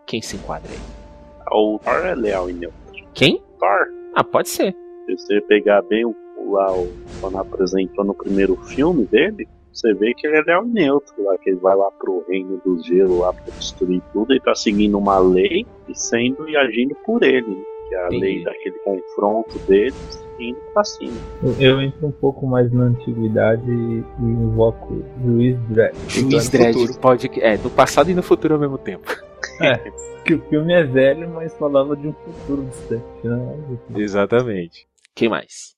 [0.07, 0.79] Quem se enquadra aí?
[1.53, 2.77] O Thor é leal e neutro.
[3.15, 3.43] Quem?
[3.59, 4.75] Thor, Ah, pode ser.
[5.07, 6.15] se você pegar bem o,
[6.51, 6.89] lá o,
[7.21, 11.37] quando apresentou no primeiro filme dele, você vê que ele é leal e neutro lá,
[11.39, 14.97] que ele vai lá pro reino do gelo lá pra destruir tudo e tá seguindo
[14.99, 17.47] uma lei e sendo e agindo por ele.
[17.49, 17.63] né?
[17.89, 18.21] Que é a Entendi.
[18.21, 21.17] lei daquele confronto deles indo pra cima.
[21.59, 25.95] Eu, entro um pouco mais na antiguidade e, e invoco Juiz Dredd.
[26.09, 27.31] Juiz Dredd pode.
[27.41, 29.15] É, no passado e no futuro ao mesmo tempo.
[30.27, 33.79] Que o filme é velho, mas falava de um futuro distante, né?
[33.95, 34.85] Exatamente.
[35.15, 35.77] Quem mais?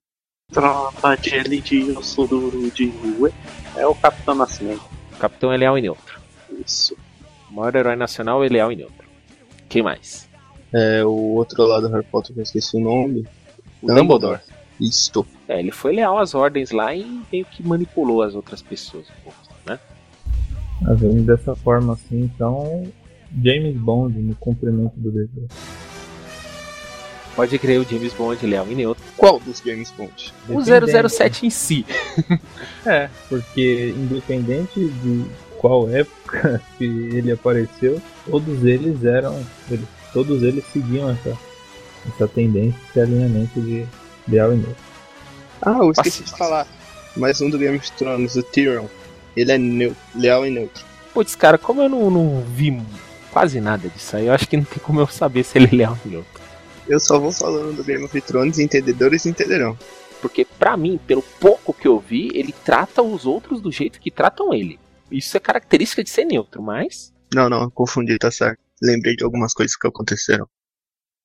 [0.51, 2.91] Tropa de elite, eu sou duro de
[3.21, 3.31] Ué.
[3.77, 4.81] É o Capitão Nascimento.
[5.13, 6.19] O capitão é leal e neutro.
[6.65, 6.97] Isso.
[7.51, 9.07] O maior herói nacional é leal e neutro.
[9.69, 10.27] Quem mais?
[10.73, 13.27] É, o outro lado do Harry Potter, que eu esqueci o nome.
[13.83, 14.41] O Dumbledore.
[14.81, 15.27] Isto.
[15.49, 19.25] É, ele foi leal às ordens lá e meio que manipulou as outras pessoas um
[19.25, 19.79] pouco, né?
[20.87, 22.87] Ah, vendo dessa forma assim, então.
[23.43, 25.49] James Bond no cumprimento do dever.
[27.37, 29.05] Pode crer o James Bond leal e neutro.
[29.17, 30.33] Qual dos James Bond?
[30.49, 31.09] O Dependente.
[31.09, 31.87] 007 em si.
[32.87, 35.25] É, porque independente de
[35.59, 39.39] qual época que ele apareceu, todos eles eram.
[39.71, 41.37] Eles, todos eles seguiam essa,
[42.15, 43.87] essa tendência, esse alinhamento de
[44.27, 44.77] leal e neutro.
[45.63, 46.67] Ah, eu esqueci de falar.
[47.17, 48.87] Mais um do Game of Thrones, o Tyrion.
[49.37, 49.59] Ele é
[50.15, 50.85] leal e neutro.
[51.13, 52.81] Putz, cara, como eu não, não vi
[53.31, 55.77] quase nada disso aí, eu acho que não tem como eu saber se ele é
[55.77, 56.41] leal ou neutro.
[56.89, 59.77] Eu só vou falando do Game of Thrones, entendedores entenderão.
[60.21, 64.11] Porque pra mim, pelo pouco que eu vi, ele trata os outros do jeito que
[64.11, 64.79] tratam ele.
[65.11, 67.13] Isso é característica de ser neutro, mas.
[67.33, 68.59] Não, não, confundi, tá certo.
[68.83, 70.49] Lembrei de algumas coisas que aconteceram.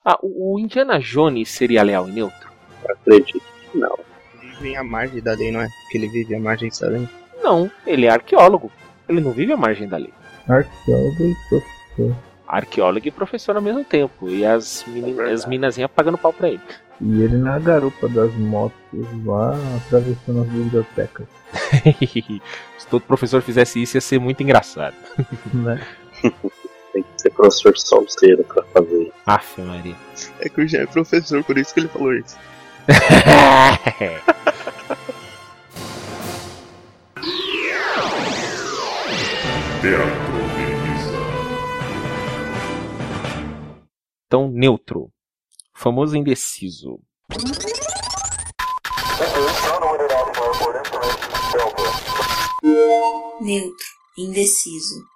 [0.05, 2.51] Ah, o o Indiana Jones seria leal e neutro?
[2.87, 3.97] Acredito que não.
[4.41, 5.67] Vivem à margem da lei, não é?
[5.67, 7.07] Porque ele vive à margem da lei.
[7.41, 8.71] Não, ele é arqueólogo.
[9.07, 10.13] Ele não vive à margem da lei.
[10.47, 12.15] Arqueólogo e professor.
[12.47, 14.27] Arqueólogo e professor ao mesmo tempo.
[14.29, 16.61] E as, meni- É as minazinhas pagando pau pra ele.
[17.01, 18.75] E ele na garupa das motos
[19.25, 21.25] lá atravessando as bibliotecas.
[22.77, 24.95] Se todo professor fizesse isso, ia ser muito engraçado.
[25.53, 25.81] Né?
[27.35, 29.11] Professor solteiro pra fazer.
[29.25, 29.95] Aff, Maria.
[30.39, 32.37] É que o Jean é professor, por isso que ele falou isso.
[44.27, 45.11] Então, neutro.
[45.73, 46.99] Famoso indeciso.
[53.41, 53.85] Neutro,
[54.17, 55.12] indeciso.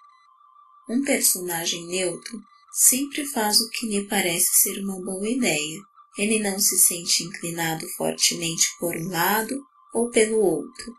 [0.89, 2.39] Um personagem neutro
[2.71, 5.79] sempre faz o que lhe parece ser uma boa ideia.
[6.17, 9.59] Ele não se sente inclinado fortemente por um lado
[9.93, 10.93] ou pelo outro.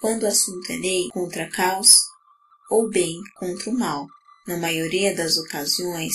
[0.00, 1.88] Quando o assunto é lei contra caos
[2.70, 4.06] ou bem contra o mal.
[4.46, 6.14] Na maioria das ocasiões,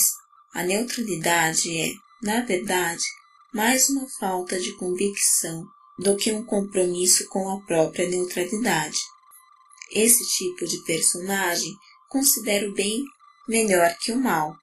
[0.54, 3.02] a neutralidade é, na verdade,
[3.52, 5.64] mais uma falta de convicção
[5.98, 8.98] do que um compromisso com a própria neutralidade.
[9.90, 11.74] Esse tipo de personagem
[12.10, 13.02] considera o bem
[13.48, 14.54] melhor que o mal.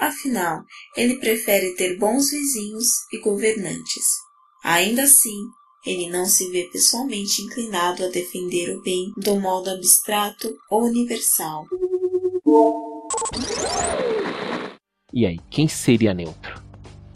[0.00, 0.64] Afinal,
[0.96, 4.04] ele prefere ter bons vizinhos e governantes.
[4.64, 5.38] Ainda assim,
[5.86, 11.66] ele não se vê pessoalmente inclinado a defender o bem do modo abstrato ou universal.
[15.12, 16.60] E aí, quem seria neutro?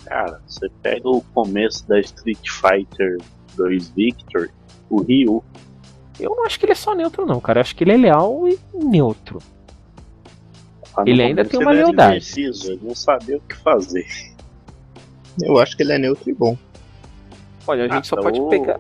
[0.04, 3.18] Cara, você pega o começo da Street Fighter
[3.56, 4.50] 2 Victor,
[4.88, 5.42] o Ryu,
[6.20, 7.58] Eu não acho que ele é só neutro, não, cara.
[7.58, 9.38] Eu acho que ele é leal e neutro.
[11.06, 12.16] Ele ainda tem uma lealdade.
[12.16, 14.06] indeciso, ele não sabia o que fazer.
[15.42, 16.56] Eu acho que ele é neutro e bom.
[17.66, 18.78] Olha, a gente Ah, só pode o pegar.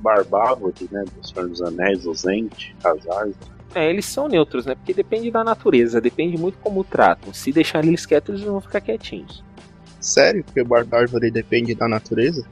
[0.00, 3.34] Barbávode, né, do Senhor dos Anéis, o Zente, Hazard.
[3.74, 4.74] É, eles são neutros, né?
[4.74, 7.32] Porque depende da natureza, depende muito como tratam.
[7.34, 9.42] Se deixar eles quietos, eles vão ficar quietinhos.
[10.00, 10.44] Sério?
[10.44, 12.46] Porque o Barbárvore depende da natureza?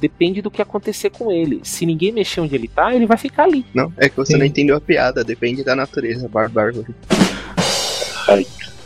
[0.00, 1.60] Depende do que acontecer com ele.
[1.62, 3.64] Se ninguém mexer onde ele tá, ele vai ficar ali.
[3.72, 4.38] Não, é que você Sim.
[4.38, 5.22] não entendeu a piada.
[5.22, 6.94] Depende da natureza, Barbárvore.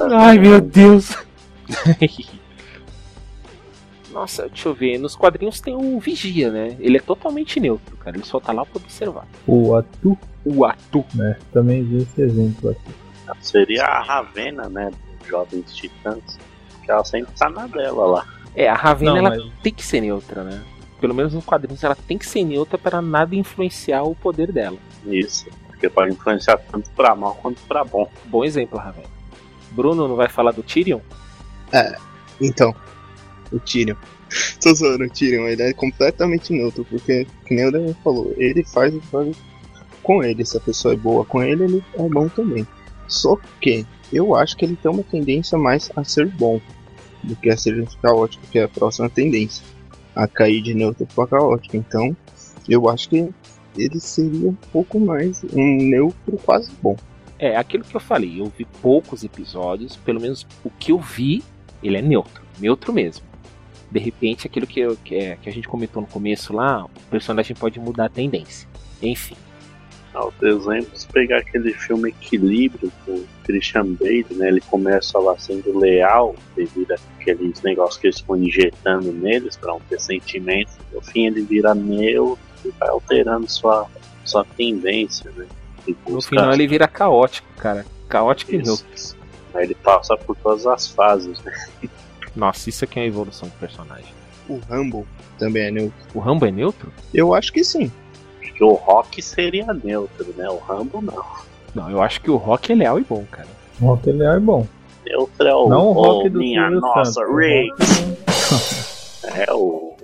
[0.00, 1.16] Ai, meu Deus.
[4.12, 4.98] Nossa, deixa eu ver.
[4.98, 6.76] Nos quadrinhos tem o Vigia, né?
[6.80, 8.16] Ele é totalmente neutro, cara.
[8.16, 9.26] Ele só tá lá pra observar.
[9.46, 11.04] O Atu, O Atu.
[11.14, 11.36] né?
[11.52, 12.90] Também vi esse exemplo aqui.
[13.42, 14.90] Seria a Ravena, né,
[15.28, 16.38] Jovens Titãs,
[16.82, 18.26] que ela sempre tá na dela lá.
[18.54, 20.62] É, a Ravena Não, ela mas- tem que ser neutra, né?
[20.98, 24.78] Pelo menos nos quadrinhos ela tem que ser neutra para nada influenciar o poder dela.
[25.06, 28.10] Isso, porque pode influenciar tanto pra mal quanto pra bom.
[28.24, 29.06] Bom exemplo, Ravena.
[29.70, 31.00] Bruno não vai falar do Tyrion?
[32.40, 32.74] Então,
[33.52, 33.96] o Tyrion.
[34.60, 38.64] Tô zoando, o Tyrion, ele é completamente neutro, porque, que nem o Daniel falou, ele
[38.64, 39.36] faz o faz
[40.02, 40.44] com ele.
[40.44, 42.66] Se a pessoa é boa com ele, ele é bom também.
[43.06, 46.60] Só que eu acho que ele tem uma tendência mais a ser bom
[47.22, 49.64] do que a ser caótico, que é a próxima tendência.
[50.14, 51.76] A cair de neutro para caótico.
[51.76, 52.16] Então,
[52.68, 53.28] eu acho que
[53.76, 56.96] ele seria um pouco mais um neutro quase bom.
[57.38, 61.42] É, aquilo que eu falei, eu vi poucos episódios, pelo menos o que eu vi,
[61.82, 63.24] ele é neutro, neutro mesmo.
[63.90, 66.90] De repente, aquilo que, eu, que, é, que a gente comentou no começo lá, o
[67.10, 68.68] personagem pode mudar a tendência.
[69.00, 69.36] Enfim.
[70.14, 74.48] Ah, os exemplos, pegar aquele filme Equilíbrio com o Christian Bale, né?
[74.48, 79.80] Ele começa lá sendo leal devido àqueles negócios que eles estão injetando neles para um
[79.80, 80.00] ter.
[80.92, 83.86] No fim ele vira neutro e vai alterando sua,
[84.24, 85.46] sua tendência, né?
[85.88, 87.84] E No final ele vira caótico, cara.
[88.08, 88.84] Caótico e Isso.
[88.84, 89.18] neutro.
[89.54, 91.52] Aí ele passa por todas as fases, né?
[92.36, 94.12] Nossa, isso aqui é uma evolução do personagem.
[94.48, 95.04] O Rumble
[95.38, 95.98] também é neutro.
[96.14, 96.92] O Rambo é neutro?
[97.12, 97.90] Eu acho que sim.
[98.40, 100.48] Porque o Rock seria neutro, né?
[100.48, 101.24] O Rambo não.
[101.74, 103.48] Não, eu acho que o Rock é leal e bom, cara.
[103.80, 104.66] O Rock é bom.
[105.06, 107.20] Neutro é o, Não o Rock do minha Silvio nossa.
[107.24, 107.74] Rick.
[109.34, 109.94] É o,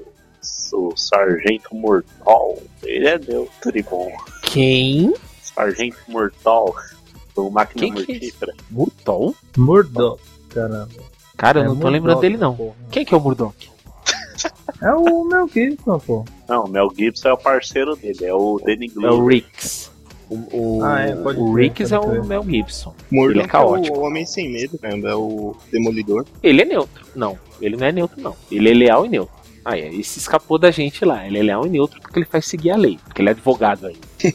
[0.74, 2.58] o Sargento Mortal.
[2.82, 4.12] Ele é neutro e bom.
[4.42, 5.14] Quem?
[5.54, 6.74] Sargento Mortal
[7.34, 8.54] do Máquina Quem que é Mortífera.
[8.70, 9.34] Murtol?
[9.56, 10.88] Murdoch, caramba.
[11.36, 12.54] Cara, eu É não tô Murdoch, lembrando dele não.
[12.54, 12.74] porra.
[12.90, 13.70] Quem que é o Murdoch?
[14.82, 16.24] É o Mel Gibson, pô.
[16.48, 19.34] Não, o Mel Gibson é o parceiro dele, é o Danny É o Glover.
[19.36, 19.90] Rix.
[20.28, 20.34] O,
[20.78, 22.24] o, Ah, é, pode o pode é o.
[22.24, 22.94] Mel Gibson.
[23.10, 23.98] Murdoch Ele é caótico.
[23.98, 26.26] o Homem Sem Medo, caramba, é o Demolidor.
[26.42, 27.06] Ele é neutro.
[27.14, 28.36] Não, ele não é neutro, não.
[28.50, 29.34] Ele é leal e neutro.
[29.64, 29.88] Ah, é.
[29.94, 31.26] Esse escapou da gente lá.
[31.26, 32.98] Ele é leal e neutro porque ele faz seguir a lei.
[33.04, 33.96] Porque ele é advogado aí.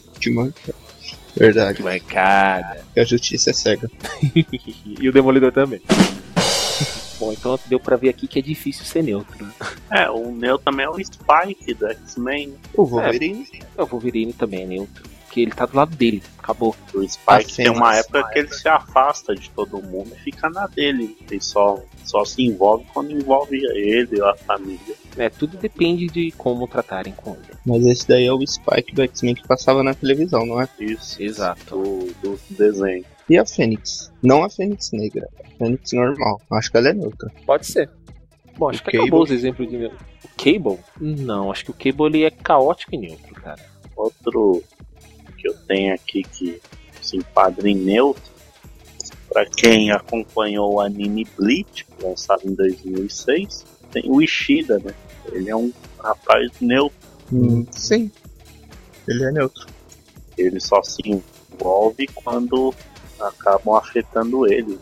[1.36, 2.84] Verdade, Mancada.
[2.92, 3.90] que a justiça é cega.
[5.00, 5.80] e o Demolidor também.
[7.18, 9.44] Bom, então deu pra ver aqui que é difícil ser neutro.
[9.44, 9.52] né?
[9.90, 12.54] É, o Neo também é o Spike do X-Men.
[12.74, 15.04] O Wolverine É, O Wolverine também é neutro.
[15.30, 16.20] Porque ele tá do lado dele.
[16.38, 16.74] Acabou.
[16.92, 20.50] O A Spike tem uma época que ele se afasta de todo mundo e fica
[20.50, 21.16] na dele.
[21.30, 24.96] Ele só, só se envolve quando envolve ele ou a família.
[25.16, 27.56] É, tudo depende de como tratarem com ele.
[27.64, 30.68] Mas esse daí é o Spike do X-Men que passava na televisão, não é?
[30.80, 31.22] Isso.
[31.22, 31.76] Exato.
[31.76, 33.04] Do, do desenho.
[33.28, 34.12] E a Fênix?
[34.20, 36.42] Não a Fênix negra, a Fênix normal.
[36.50, 37.30] Acho que ela é neutra.
[37.46, 37.88] Pode ser.
[38.58, 39.06] Bom, acho O que Cable?
[39.06, 39.76] acabou os exemplos de.
[39.86, 39.92] O
[40.36, 40.80] Cable?
[41.00, 43.60] Não, acho que o Cable ele é caótico e neutro, cara.
[43.94, 44.62] Outro
[45.70, 46.60] tenho aqui que
[47.00, 48.30] se enquadra em neutro.
[49.32, 54.92] Pra quem acompanhou o anime Bleach, lançado em 2006, tem o Ishida, né?
[55.30, 56.98] Ele é um rapaz neutro.
[57.32, 58.10] Hum, sim.
[59.06, 59.68] Ele é neutro.
[60.36, 62.74] Ele só se envolve quando
[63.20, 64.72] acabam afetando ele.
[64.72, 64.78] Né?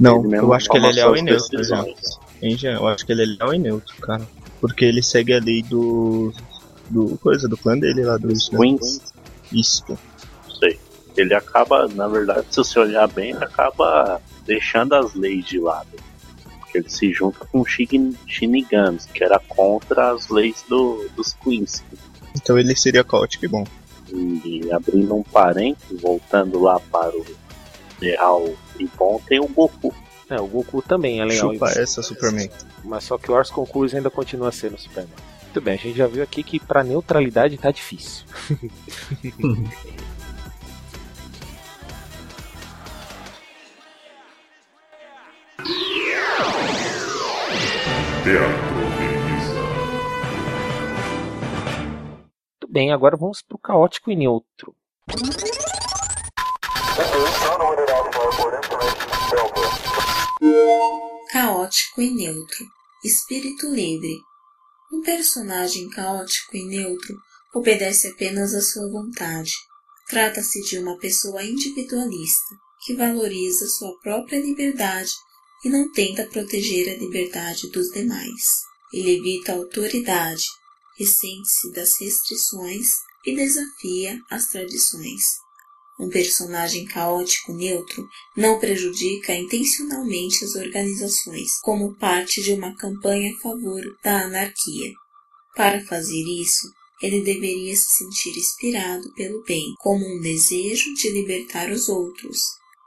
[0.00, 3.22] Não, Ele eu acho que ele é leal e neutro, geral, eu acho que ele
[3.22, 4.26] é leal e neutro, cara.
[4.60, 6.32] Porque ele segue a lei do.
[6.88, 7.18] do.
[7.18, 9.11] coisa, do clã dele lá, do Queens,
[9.52, 9.84] Isso.
[9.88, 10.78] não sei.
[11.16, 15.88] Ele acaba, na verdade, se você olhar bem, ele acaba deixando as leis de lado.
[16.60, 21.84] Porque ele se junta com Shin- Shinigami, que era contra as leis do, dos Queens.
[22.34, 23.64] Então ele seria caótico e bom.
[24.10, 27.24] E abrindo um parênteses, voltando lá para o
[28.00, 29.94] Real e bom, tem o Goku.
[30.30, 31.52] É, o Goku também é leal.
[31.52, 32.50] e Chupa essa, Superman.
[32.84, 35.12] Mas só que o Ars Concurso ainda continua sendo Superman.
[35.52, 38.24] Muito bem, a gente já viu aqui que pra neutralidade tá difícil.
[52.50, 54.74] Muito bem, agora vamos pro caótico e neutro.
[61.30, 62.64] Caótico e neutro.
[63.04, 64.31] Espírito livre.
[64.92, 67.16] Um personagem caótico e neutro
[67.54, 69.50] obedece apenas à sua vontade.
[70.06, 75.10] Trata-se de uma pessoa individualista que valoriza sua própria liberdade
[75.64, 78.42] e não tenta proteger a liberdade dos demais.
[78.92, 80.44] Ele evita a autoridade,
[80.98, 82.88] ressente-se das restrições
[83.24, 85.22] e desafia as tradições.
[86.00, 93.40] Um personagem caótico neutro não prejudica intencionalmente as organizações como parte de uma campanha a
[93.40, 94.92] favor da anarquia.
[95.54, 96.66] Para fazer isso,
[97.02, 102.38] ele deveria se sentir inspirado pelo bem, como um desejo de libertar os outros,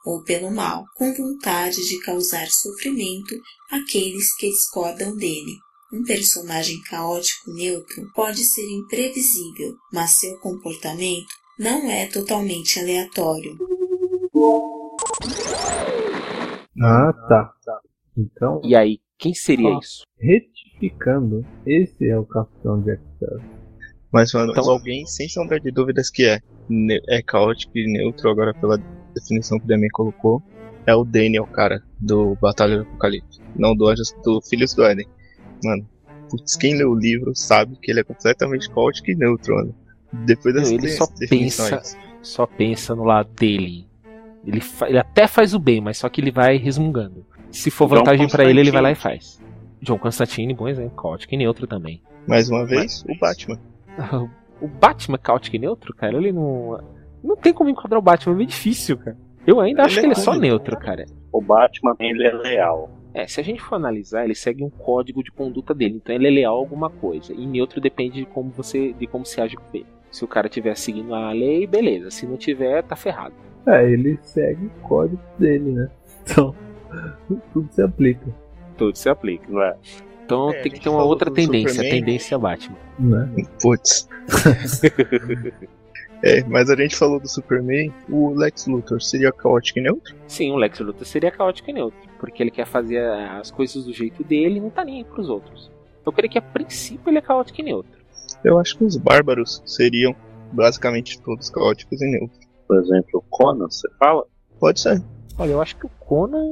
[0.05, 3.35] ou pelo mal, com vontade de causar sofrimento
[3.69, 5.57] àqueles que discordam dele.
[5.93, 13.57] Um personagem caótico neutro pode ser imprevisível, mas seu comportamento não é totalmente aleatório.
[16.81, 17.51] Ah, tá.
[18.17, 19.79] Então, E aí, Quem seria Ah.
[19.81, 20.03] isso?
[20.19, 23.41] Retificando, esse é o Capitão Jack Sparrow.
[24.11, 26.39] Mas, mano, Então- alguém sem sombra de dúvidas que é,
[27.07, 28.77] é caótico e neutro, agora pela
[29.13, 30.43] definição que o Demian colocou,
[30.85, 33.39] é o Daniel, cara, do Batalha do Apocalipse.
[33.57, 35.07] Não do, Anjos- do Filhos do Éden.
[35.63, 35.87] Mano,
[36.29, 39.73] putz, quem lê o livro sabe que ele é completamente caótico e neutro, mano.
[40.25, 41.97] Depois Não, das ele só definições.
[42.21, 43.87] Só pensa no lado dele.
[44.45, 47.25] Ele, fa- ele até faz o bem, mas só que ele vai resmungando.
[47.51, 49.41] Se for John vantagem pra ele, ele vai lá e faz.
[49.81, 52.01] John Constantine, bom exemplo, caótico e neutro também.
[52.27, 53.59] Mais uma vez, o Batman.
[54.61, 56.81] O Batman caótico e neutro, cara, ele não.
[57.21, 59.17] Não tem como enquadrar o Batman, é meio difícil, cara.
[59.45, 61.05] Eu ainda acho Ele que é ele é só neutro, cara.
[61.31, 62.89] O Batman, ele é leal.
[63.13, 66.27] É, se a gente for analisar, ele segue um código de conduta dele, então ele
[66.27, 67.33] é leal a alguma coisa.
[67.33, 69.85] E neutro depende de como você, de como se age com ele.
[70.15, 72.09] Se o cara estiver seguindo a lei, beleza.
[72.09, 73.35] Se não tiver, tá ferrado.
[73.67, 75.89] É, ele segue o código dele, né?
[76.23, 76.55] Então,
[77.51, 78.25] tudo se aplica,
[78.77, 79.45] Tudo se aplica.
[79.49, 79.75] Não é?
[80.23, 81.99] Então É, a tem que ter uma outra tendência, a Superman.
[81.99, 82.77] tendência Batman.
[82.97, 83.29] né?
[83.61, 84.07] Putz.
[86.23, 90.15] é, mas a gente falou do Superman, o Lex Luthor seria caótico e neutro?
[90.29, 93.91] Sim, o Lex Luthor seria caótico e neutro, porque ele quer fazer as coisas do
[93.91, 95.69] jeito dele e não tá nem aí pros outros.
[96.05, 98.04] Eu creio que a princípio ele é caótico e neutro.
[98.45, 100.15] Eu acho que os bárbaros seriam
[100.53, 102.45] basicamente todos caóticos e neutros.
[102.67, 104.23] Por exemplo, o Conan, você fala?
[104.59, 105.01] Pode ser.
[105.37, 106.45] Olha, eu acho que o Conan.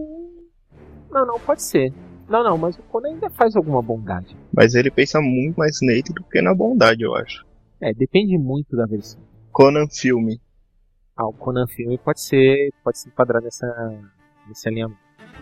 [1.11, 1.93] Não, não, pode ser.
[2.27, 4.35] Não, não, mas o Conan ainda faz alguma bondade.
[4.51, 7.45] Mas ele pensa muito mais nele do que na bondade, eu acho.
[7.79, 9.21] É, depende muito da versão.
[9.51, 10.41] Conan filme.
[11.15, 12.73] Ah, o Conan filme pode ser.
[12.83, 13.67] pode se enquadrar nessa.
[14.47, 14.99] nesse alinhamento.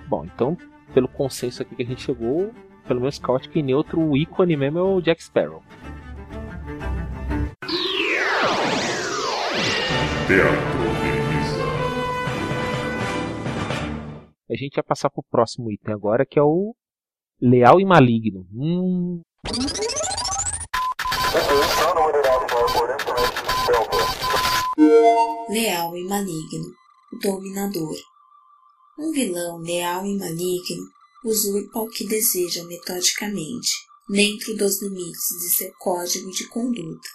[0.10, 0.58] Bom, então,
[0.94, 2.52] pelo consenso aqui que a gente chegou,
[2.86, 5.64] pelo menos caótico e neutro, o ícone mesmo é o Jack Sparrow.
[10.32, 10.72] Teatro.
[14.50, 16.74] A gente vai passar pro próximo item agora, que é o
[17.42, 18.48] Leal e Maligno.
[18.54, 19.22] Hum,
[25.50, 26.74] leal e maligno,
[27.22, 27.98] dominador.
[28.98, 30.88] Um vilão leal e maligno
[31.26, 33.70] usurpa o que deseja metodicamente,
[34.08, 37.10] dentro dos limites de seu código de conduta,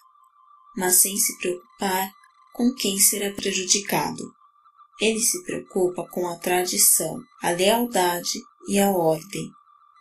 [0.76, 2.10] mas sem se preocupar
[2.57, 4.32] com quem será prejudicado.
[4.98, 9.50] Ele se preocupa com a tradição, a lealdade e a ordem,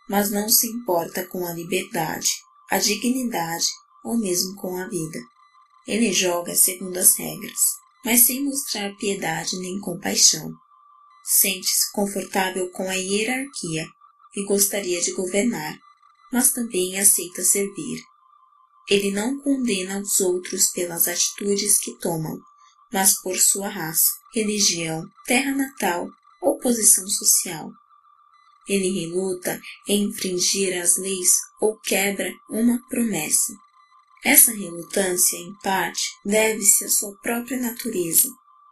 [0.08, 2.30] mas não se importa com a liberdade,
[2.70, 3.66] a dignidade
[4.02, 5.18] ou mesmo com a vida.
[5.86, 7.60] Ele joga segundo as regras,
[8.02, 10.50] mas sem mostrar piedade nem compaixão.
[11.24, 13.86] Sente-se confortável com a hierarquia
[14.34, 15.78] e gostaria de governar,
[16.32, 18.00] mas também aceita servir.
[18.88, 22.38] Ele não condena os outros pelas atitudes que tomam,
[22.92, 26.08] mas por sua raça, religião, terra natal
[26.40, 27.70] ou posição social.
[28.68, 31.30] Ele reluta em infringir as leis
[31.60, 33.52] ou quebra uma promessa.
[34.24, 38.28] Essa relutância, em parte, deve-se à sua própria natureza,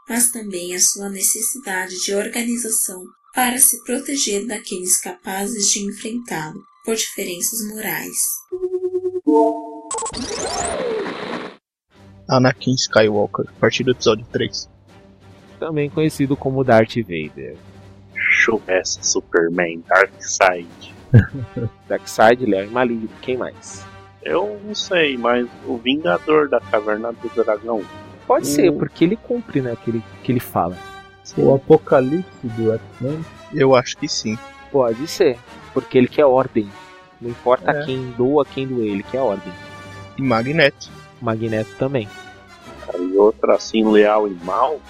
[0.09, 3.05] mas também à sua necessidade de organização
[3.35, 8.19] para se proteger daqueles capazes de enfrentá-lo por diferenças morais.
[12.29, 14.69] Anakin Skywalker, a partir do episódio 3.
[15.61, 17.57] também conhecido como Darth Vader.
[18.15, 20.67] Chuvessa, Superman, Darkseid.
[21.89, 23.85] Darkseid, Leal e Maligno, quem mais?
[24.23, 27.83] Eu não sei, mas o Vingador da Caverna do Dragão.
[28.27, 30.77] Pode ser, O- porque ele cumpre, né, o que ele, que ele fala.
[31.39, 34.37] O apocalipse do X-Men Eu acho que sim.
[34.73, 35.39] Pode ser,
[35.73, 36.69] porque ele quer ordem.
[37.21, 37.85] Não importa É.
[37.85, 39.53] quem doa, quem doer, ele quer ordem.
[40.17, 40.91] E Magneto.
[41.21, 42.09] Magneto também.
[42.99, 44.81] E outra assim, leal e mal,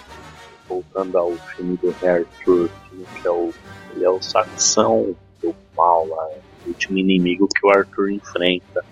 [0.69, 2.69] voltando ao filme do Arthur,
[3.21, 3.53] que é o,
[3.95, 6.29] ele é o saxão do mal lá,
[6.65, 8.85] o último inimigo que o Arthur enfrenta.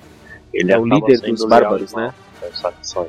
[0.52, 2.14] Ele É o líder dos bárbaros, né?
[2.42, 3.08] É o saxão.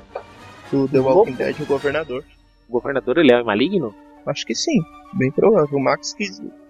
[0.71, 2.23] Do The Walking Dead, o governador.
[2.67, 3.93] O governador é Leal e Maligno?
[4.25, 4.81] Acho que sim.
[5.13, 5.77] Bem provável.
[5.77, 6.25] O Max que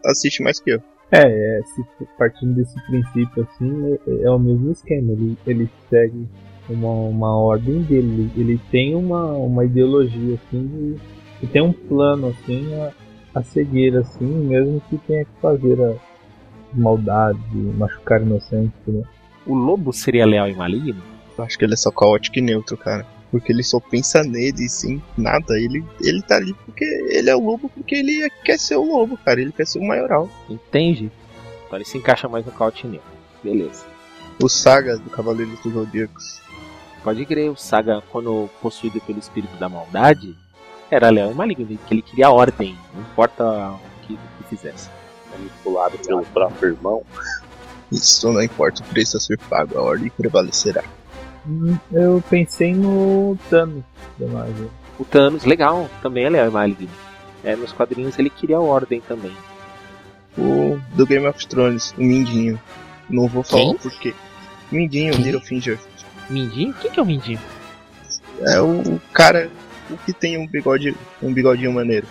[0.06, 0.84] assiste mais que eu.
[1.14, 1.86] É, é, se
[2.18, 5.12] partindo desse princípio assim, é, é o mesmo esquema.
[5.12, 6.28] Ele, ele segue
[6.68, 8.32] uma, uma ordem dele.
[8.36, 11.00] Ele, tem uma, uma ideologia assim, de,
[11.42, 12.92] ele tem um plano assim a,
[13.36, 15.96] a seguir assim, mesmo que tenha que fazer a
[16.74, 17.40] maldade,
[17.78, 18.74] machucar inocentes.
[18.88, 19.04] Né?
[19.46, 21.04] O lobo seria Leal e Maligno?
[21.38, 23.06] Eu acho que ele é só caótico e neutro, cara.
[23.34, 25.58] Porque ele só pensa nele, sim, nada.
[25.58, 29.18] Ele, ele tá ali porque ele é o lobo, porque ele quer ser o lobo,
[29.18, 29.42] cara.
[29.42, 30.30] Ele quer ser o maioral.
[30.48, 31.12] Entende?
[31.66, 33.10] Então ele se encaixa mais no Caute Neutro.
[33.44, 33.86] Beleza.
[34.40, 36.44] O Saga do Cavaleiro dos Zodíacos.
[37.04, 40.38] Pode crer, o Saga, quando possuído pelo espírito da maldade,
[40.92, 44.92] era Leal e Maligno, que ele queria ordem, não importa o que, o que fizesse.
[45.32, 47.04] Manipulado pelo próprio irmão.
[47.92, 50.84] Isso não importa o preço a ser pago, a ordem prevalecerá.
[51.92, 53.84] Eu pensei no Thanos
[54.18, 54.70] da Marvel.
[54.98, 56.90] O Thanos, legal, também ele é maligno.
[57.44, 59.36] É, nos quadrinhos ele queria a ordem também.
[60.38, 62.60] O do Game of Thrones, o Mindinho.
[63.10, 63.72] Não vou falar Quem?
[63.72, 64.14] o porquê.
[64.72, 65.24] Mindinho, Quem?
[65.24, 65.80] Littlefinger.
[66.30, 66.74] Mindinho?
[66.74, 67.40] Quem que é o Mindinho?
[68.42, 69.50] É o cara
[69.90, 72.08] o que tem um bigode, um bigodinho maneiro.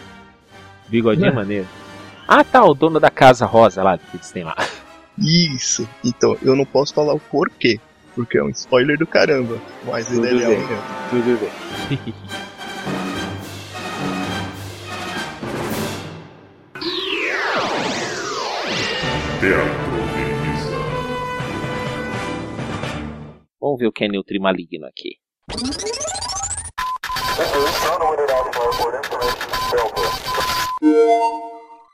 [0.89, 1.35] Bigodinho Ué.
[1.35, 1.66] maneiro.
[2.28, 4.57] Ah tá, o dono da casa rosa lá que eles têm lá.
[5.18, 5.89] Isso.
[6.05, 7.80] Então, eu não posso falar o porquê,
[8.14, 9.60] porque é um spoiler do caramba.
[9.84, 10.66] Mas ele é Tudo bem.
[11.10, 11.52] Tudo bem.
[23.60, 25.18] Vamos ver o que é neutro e maligno aqui.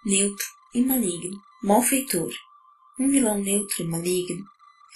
[0.04, 2.30] neutro e maligno, malfeitor.
[2.98, 4.44] Um vilão neutro e maligno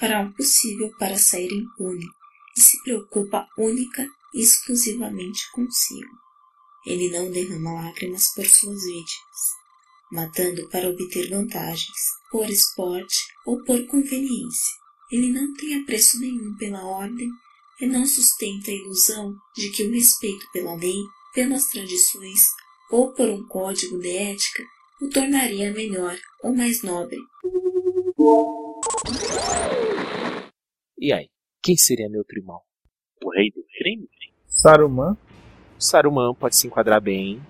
[0.03, 2.05] fará o possível para sair impune
[2.57, 6.11] e se preocupa única e exclusivamente consigo.
[6.85, 9.41] Ele não derrama lágrimas por suas vítimas,
[10.11, 11.97] matando para obter vantagens,
[12.33, 13.15] por esporte
[13.47, 14.77] ou por conveniência.
[15.13, 17.31] Ele não tem apreço nenhum pela ordem
[17.81, 20.99] e não sustenta a ilusão de que o respeito pela lei,
[21.33, 22.41] pelas tradições
[22.91, 24.65] ou por um código de ética
[25.01, 27.19] o tornaria melhor ou mais nobre.
[31.03, 31.29] E aí?
[31.61, 32.65] Quem seria neutro e mal?
[33.25, 34.09] O rei do crime?
[34.47, 35.17] Saruman.
[35.77, 37.43] Saruman pode se enquadrar bem.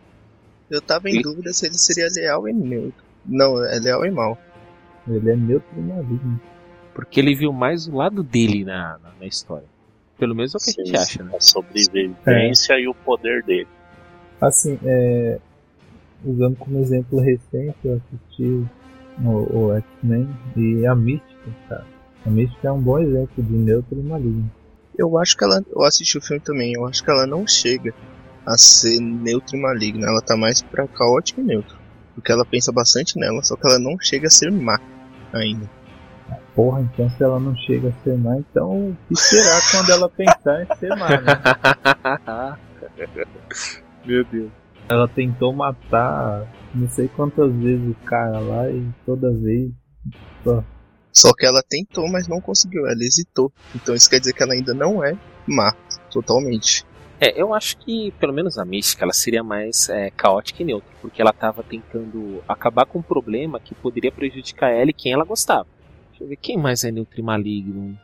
[0.70, 3.04] Eu tava em E- dúvida se ele seria leal e neutro.
[3.26, 4.38] Não, é leal e mal.
[5.06, 6.40] Ele é neutro e maligno.
[6.94, 9.68] Porque ele viu mais o lado dele na, na, na história.
[10.18, 11.36] Pelo menos é o que a gente Sim, acha, né?
[11.36, 13.68] A sobrevivência e o poder dele.
[14.40, 15.38] Assim, é,
[16.24, 18.66] usando como exemplo recente, eu assisti
[19.26, 20.26] o, o X-Men
[20.56, 21.91] e a Mística, cara.
[22.24, 24.50] A Mística é um bom exemplo de neutro e maligno.
[24.96, 25.62] Eu acho que ela.
[25.74, 27.94] Eu assisti o filme também, eu acho que ela não chega
[28.46, 30.06] a ser neutra e maligna.
[30.06, 31.76] Ela tá mais pra caótica e neutro.
[32.14, 34.78] Porque ela pensa bastante nela, só que ela não chega a ser má
[35.32, 35.68] ainda.
[36.54, 40.08] Porra, então se ela não chega a ser má, então o que será quando ela
[40.08, 42.58] pensar em ser má, né?
[44.04, 44.50] Meu Deus.
[44.88, 49.70] Ela tentou matar não sei quantas vezes o cara lá e toda vez.
[50.42, 50.64] Só.
[51.12, 53.52] Só que ela tentou, mas não conseguiu, ela hesitou.
[53.74, 55.74] Então isso quer dizer que ela ainda não é má,
[56.10, 56.84] totalmente.
[57.20, 60.88] É, eu acho que, pelo menos a mística, ela seria mais é, caótica e neutra.
[61.00, 65.24] Porque ela tava tentando acabar com um problema que poderia prejudicar ela e quem ela
[65.24, 65.66] gostava.
[66.10, 67.96] Deixa eu ver, quem mais é neutro e maligno?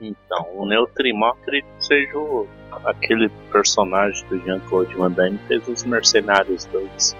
[0.00, 2.46] Então, o Neutrimó acredito que seja o-
[2.84, 7.16] aquele personagem do Jean-Claude Van Damme que fez os Mercenários 2.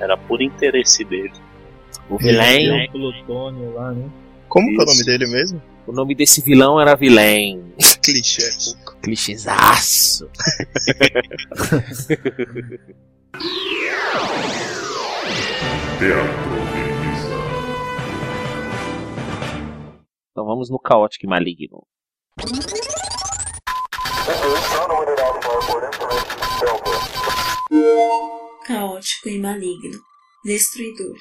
[0.00, 1.32] Era por interesse dele.
[2.10, 2.42] O vilão.
[2.86, 4.08] o Plutônio lá, né?
[4.56, 5.62] Como que é o nome dele mesmo?
[5.86, 7.74] O nome desse vilão era Vilém.
[8.02, 8.48] Clichê.
[9.02, 10.30] Clichêzaço.
[20.30, 21.86] Então vamos no caótico e maligno.
[28.64, 30.00] Caótico e maligno,
[30.46, 31.14] destruidor.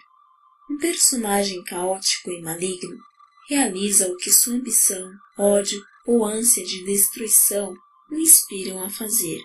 [0.72, 2.96] Um personagem caótico e maligno
[3.48, 7.74] realiza o que sua ambição, ódio ou ânsia de destruição
[8.12, 9.42] o inspiram a fazer.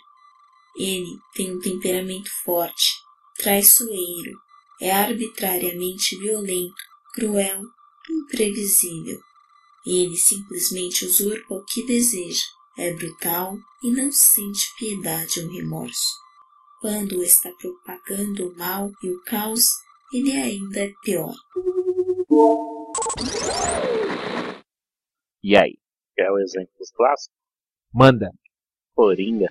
[0.76, 2.92] Ele tem um temperamento forte,
[3.36, 4.38] traiçoeiro,
[4.80, 6.74] é arbitrariamente violento,
[7.14, 7.62] cruel,
[8.08, 9.20] imprevisível.
[9.86, 12.44] Ele simplesmente usurpa o que deseja,
[12.78, 16.18] é brutal e não sente piedade ou remorso.
[16.80, 19.64] Quando está propagando o mal e o caos,
[20.12, 21.34] ele ainda é pior.
[25.42, 25.74] E aí?
[26.14, 27.34] Que é o exemplo clássico.
[27.92, 28.30] Manda.
[28.94, 29.48] Coringa.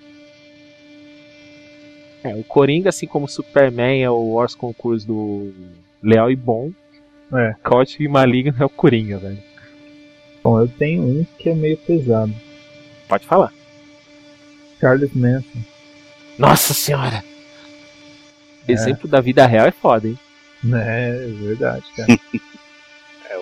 [2.24, 5.54] É, o Coringa, assim como o Superman é o Wars Concurso do
[6.04, 6.72] Leal e Bom,
[7.34, 7.54] É.
[7.64, 9.42] caótico e maligno é o Coringa, velho.
[10.44, 12.34] Bom, eu tenho um que é meio pesado.
[13.08, 13.54] Pode falar.
[14.80, 15.60] Charles Manson.
[16.38, 17.24] Nossa senhora!
[18.68, 20.18] Exemplo da vida real é foda, hein?
[20.74, 22.08] É, é verdade, cara.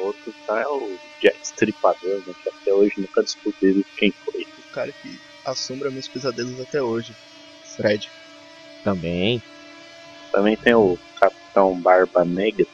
[0.08, 4.44] Outro tá, é o Jack Stripador, né, que até hoje nunca descobriram quem foi.
[4.44, 7.14] O cara que assombra meus pesadelos até hoje.
[7.76, 8.10] Fred.
[8.84, 9.42] Também.
[10.32, 12.66] Também tem o Capitão Barba Negra.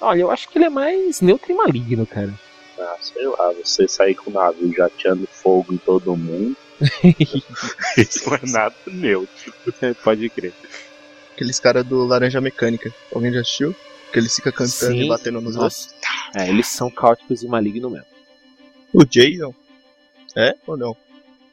[0.00, 2.32] Olha, eu acho que ele é mais neutro e maligno, cara.
[2.78, 6.56] Ah, sei lá, você sair com o navio jateando fogo em todo mundo.
[7.96, 9.52] Isso não é nada neutro.
[10.02, 10.52] Pode crer.
[11.34, 12.92] Aqueles caras do Laranja Mecânica.
[13.12, 13.74] Alguém já assistiu?
[14.12, 15.04] Que ele fica cantando Sim.
[15.04, 15.94] e batendo nos outros.
[16.36, 18.06] É, eles são caóticos e malignos mesmo.
[18.92, 19.54] O Jason?
[20.36, 20.96] É ou não?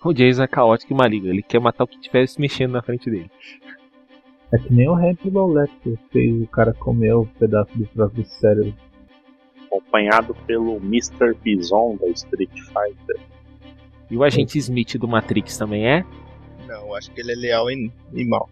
[0.03, 2.82] O Jason é caótico e maligno, ele quer matar o que estiver se mexendo na
[2.84, 3.32] frente dele.
[4.53, 8.73] É que nem o Hannibal Lecter fez o cara comer o pedaço do próprio cérebro.
[9.65, 11.34] Acompanhado pelo Mr.
[11.43, 13.19] Bison da Street Fighter.
[14.09, 16.05] E o agente Smith do Matrix também é?
[16.67, 18.47] Não, acho que ele é leal e, e mal.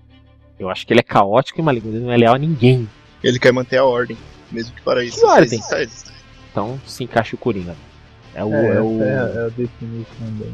[0.59, 2.89] Eu acho que ele é caótico e maligno, ele não é leal a ninguém.
[3.23, 4.17] Ele quer manter a ordem,
[4.51, 5.19] mesmo que para isso.
[5.19, 5.43] Que ordem?
[5.45, 6.12] exista- exista.
[6.53, 7.75] Então se encaixa o Coringa.
[8.35, 8.53] É o.
[8.53, 9.03] É, É, o...
[9.03, 10.53] é, a- é a definição bem,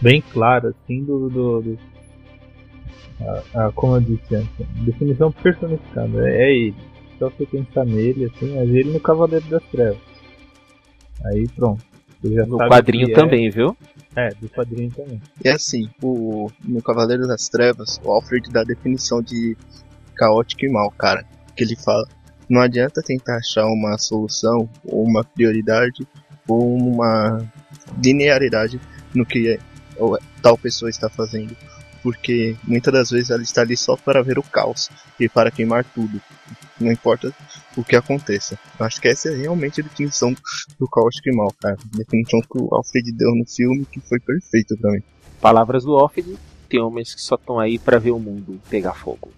[0.00, 1.30] bem clara, assim, do.
[1.30, 1.78] do, do-
[3.54, 4.50] a, a- como eu disse antes,
[4.84, 6.28] definição personificada.
[6.30, 6.74] É, é ele.
[7.18, 9.98] Só você pensar nele, assim, é ele no Cavaleiro das Trevas.
[11.24, 11.82] Aí pronto.
[12.22, 13.76] No quadrinho é- também, viu?
[14.16, 15.20] É, do quadrinho também.
[15.44, 19.56] É assim, o, no Cavaleiro das Trevas, o Alfred dá a definição de
[20.14, 21.24] caótico e mal, cara.
[21.56, 22.06] Que ele fala,
[22.48, 26.06] não adianta tentar achar uma solução, ou uma prioridade,
[26.46, 27.44] ou uma
[28.02, 28.80] linearidade
[29.14, 29.58] no que
[30.42, 31.56] tal pessoa está fazendo.
[32.02, 35.84] Porque muitas das vezes ela está ali só para ver o caos e para queimar
[35.84, 36.20] tudo.
[36.78, 37.32] Não importa
[37.76, 38.58] o que aconteça.
[38.78, 40.34] Acho que essa é realmente a definição
[40.78, 41.78] do caótico e mal, cara.
[41.80, 45.02] A definição que o Alfred deu no filme que foi perfeito mim.
[45.40, 46.36] Palavras do Alfred,
[46.68, 49.30] tem homens que só estão aí pra ver o mundo pegar fogo.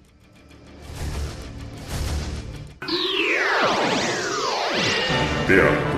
[5.47, 5.97] Teatro.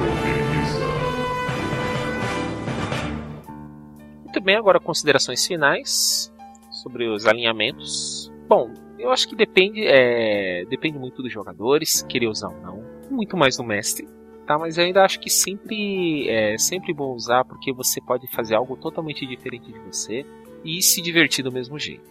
[4.24, 6.32] Muito bem, agora considerações finais
[6.70, 8.30] sobre os alinhamentos.
[8.46, 12.84] Bom, eu acho que depende, é, depende muito dos jogadores, querer usar ou não.
[13.10, 14.06] Muito mais do mestre,
[14.46, 14.58] tá?
[14.58, 18.76] Mas eu ainda acho que sempre é sempre bom usar porque você pode fazer algo
[18.76, 20.26] totalmente diferente de você
[20.64, 22.04] e se divertir do mesmo jeito.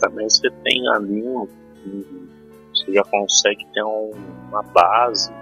[0.00, 1.22] Também você tem ali
[2.72, 4.12] você já consegue ter um-
[4.48, 5.32] uma base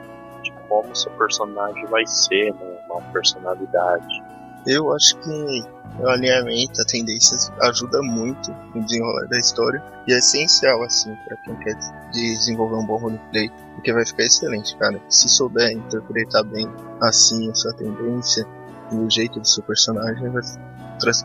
[0.68, 2.78] como seu personagem vai ser, né?
[2.90, 4.22] uma personalidade.
[4.66, 5.64] Eu acho que
[6.00, 11.36] o alinhamento, a tendência ajuda muito no desenrolar da história e é essencial assim para
[11.38, 11.76] quem quer
[12.12, 15.00] desenvolver um bom roleplay, porque vai ficar excelente, cara.
[15.08, 16.68] Se souber interpretar bem
[17.00, 18.46] assim a sua tendência
[18.92, 20.42] e o jeito do seu personagem, vai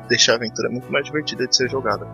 [0.07, 2.07] deixar a aventura muito mais divertida de ser jogada.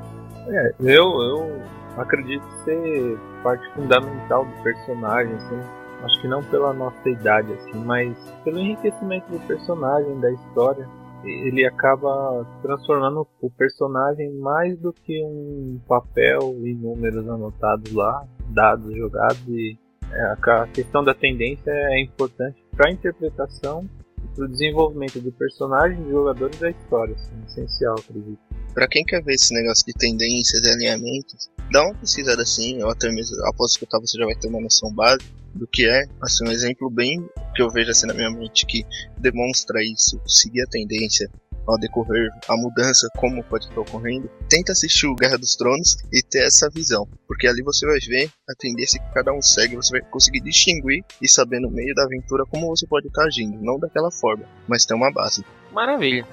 [0.48, 1.62] É, eu, eu
[1.98, 5.60] acredito ser parte fundamental do personagem, assim.
[6.04, 10.88] Acho que não pela nossa idade, assim, mas pelo enriquecimento do personagem, da história.
[11.24, 18.96] Ele acaba transformando o personagem mais do que um papel e números anotados lá, dados
[18.96, 19.42] jogados.
[19.48, 19.78] E
[20.12, 23.90] é, a questão da tendência é importante para a interpretação
[24.24, 27.16] e para o desenvolvimento do personagem, dos jogadores e da história.
[27.16, 28.40] Assim, essencial, acredito.
[28.74, 32.90] Pra quem quer ver esse negócio de tendências e alinhamentos, dá uma pesquisada assim, eu
[32.90, 36.48] até mesmo após escutar você já vai ter uma noção básica do que é, assim,
[36.48, 38.86] um exemplo bem que eu vejo assim na minha mente que
[39.18, 41.30] demonstra isso, seguir a tendência
[41.68, 46.22] ao decorrer a mudança, como pode estar ocorrendo, tenta assistir o Guerra dos Tronos e
[46.24, 50.00] ter essa visão, porque ali você vai ver a tendência que cada um segue, você
[50.00, 53.78] vai conseguir distinguir e saber no meio da aventura como você pode estar agindo, não
[53.78, 55.44] daquela forma, mas tem uma base.
[55.74, 56.26] Maravilha.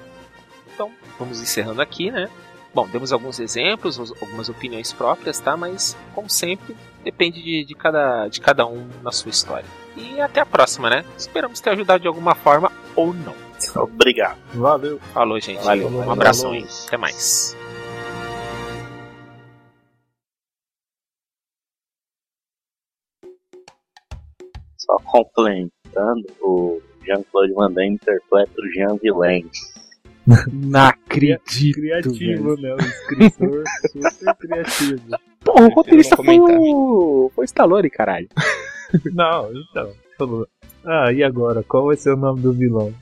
[0.73, 0.89] Então,
[1.19, 2.29] vamos encerrando aqui, né?
[2.73, 5.55] Bom, demos alguns exemplos, os- algumas opiniões próprias, tá?
[5.57, 6.75] Mas, como sempre,
[7.05, 9.65] depende de, de cada, de cada um na sua história.
[9.95, 11.05] E até a próxima, né?
[11.15, 13.35] Esperamos ter ajudado de alguma forma ou não.
[13.75, 14.37] Obrigado.
[14.55, 14.99] Valeu!
[15.13, 15.63] Falou, gente.
[15.63, 15.87] Valeu.
[15.87, 16.65] Um abração aí.
[16.87, 17.55] Até mais.
[24.77, 29.49] Só complementando, o Jean-Claude Van Damme interpreta o Jean Villain.
[30.51, 31.73] Não acredito.
[31.73, 32.73] Criativo, né?
[32.73, 35.01] O escritor super criativo.
[35.43, 37.31] Pô, o roteirista foi o.
[37.35, 38.27] Foi o Stallone, caralho.
[39.13, 39.91] Não, então.
[40.17, 40.47] Falou.
[40.83, 41.63] Ah, e agora?
[41.63, 42.93] Qual vai ser o nome do vilão?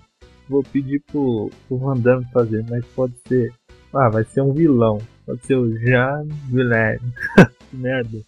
[0.50, 3.54] Vou pedir pro, pro Van Damme fazer, mas pode ser.
[3.94, 5.00] Ah, vai ser um vilão.
[5.26, 7.00] Pode ser o Jean Villain.
[7.72, 8.20] merda.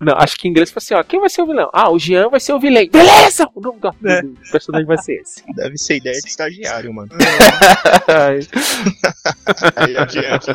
[0.00, 1.02] Não, acho que em inglês foi assim, ó.
[1.02, 1.70] Quem vai ser o vilão?
[1.72, 2.86] Ah, o Jean vai ser o vilão.
[2.90, 3.48] Beleza!
[3.54, 4.22] O nome do, É.
[4.22, 5.42] do personagem vai ser esse.
[5.54, 7.10] Deve ser ideia de estagiário, mano.
[8.08, 8.40] Ai.
[9.76, 10.52] Aí adianta.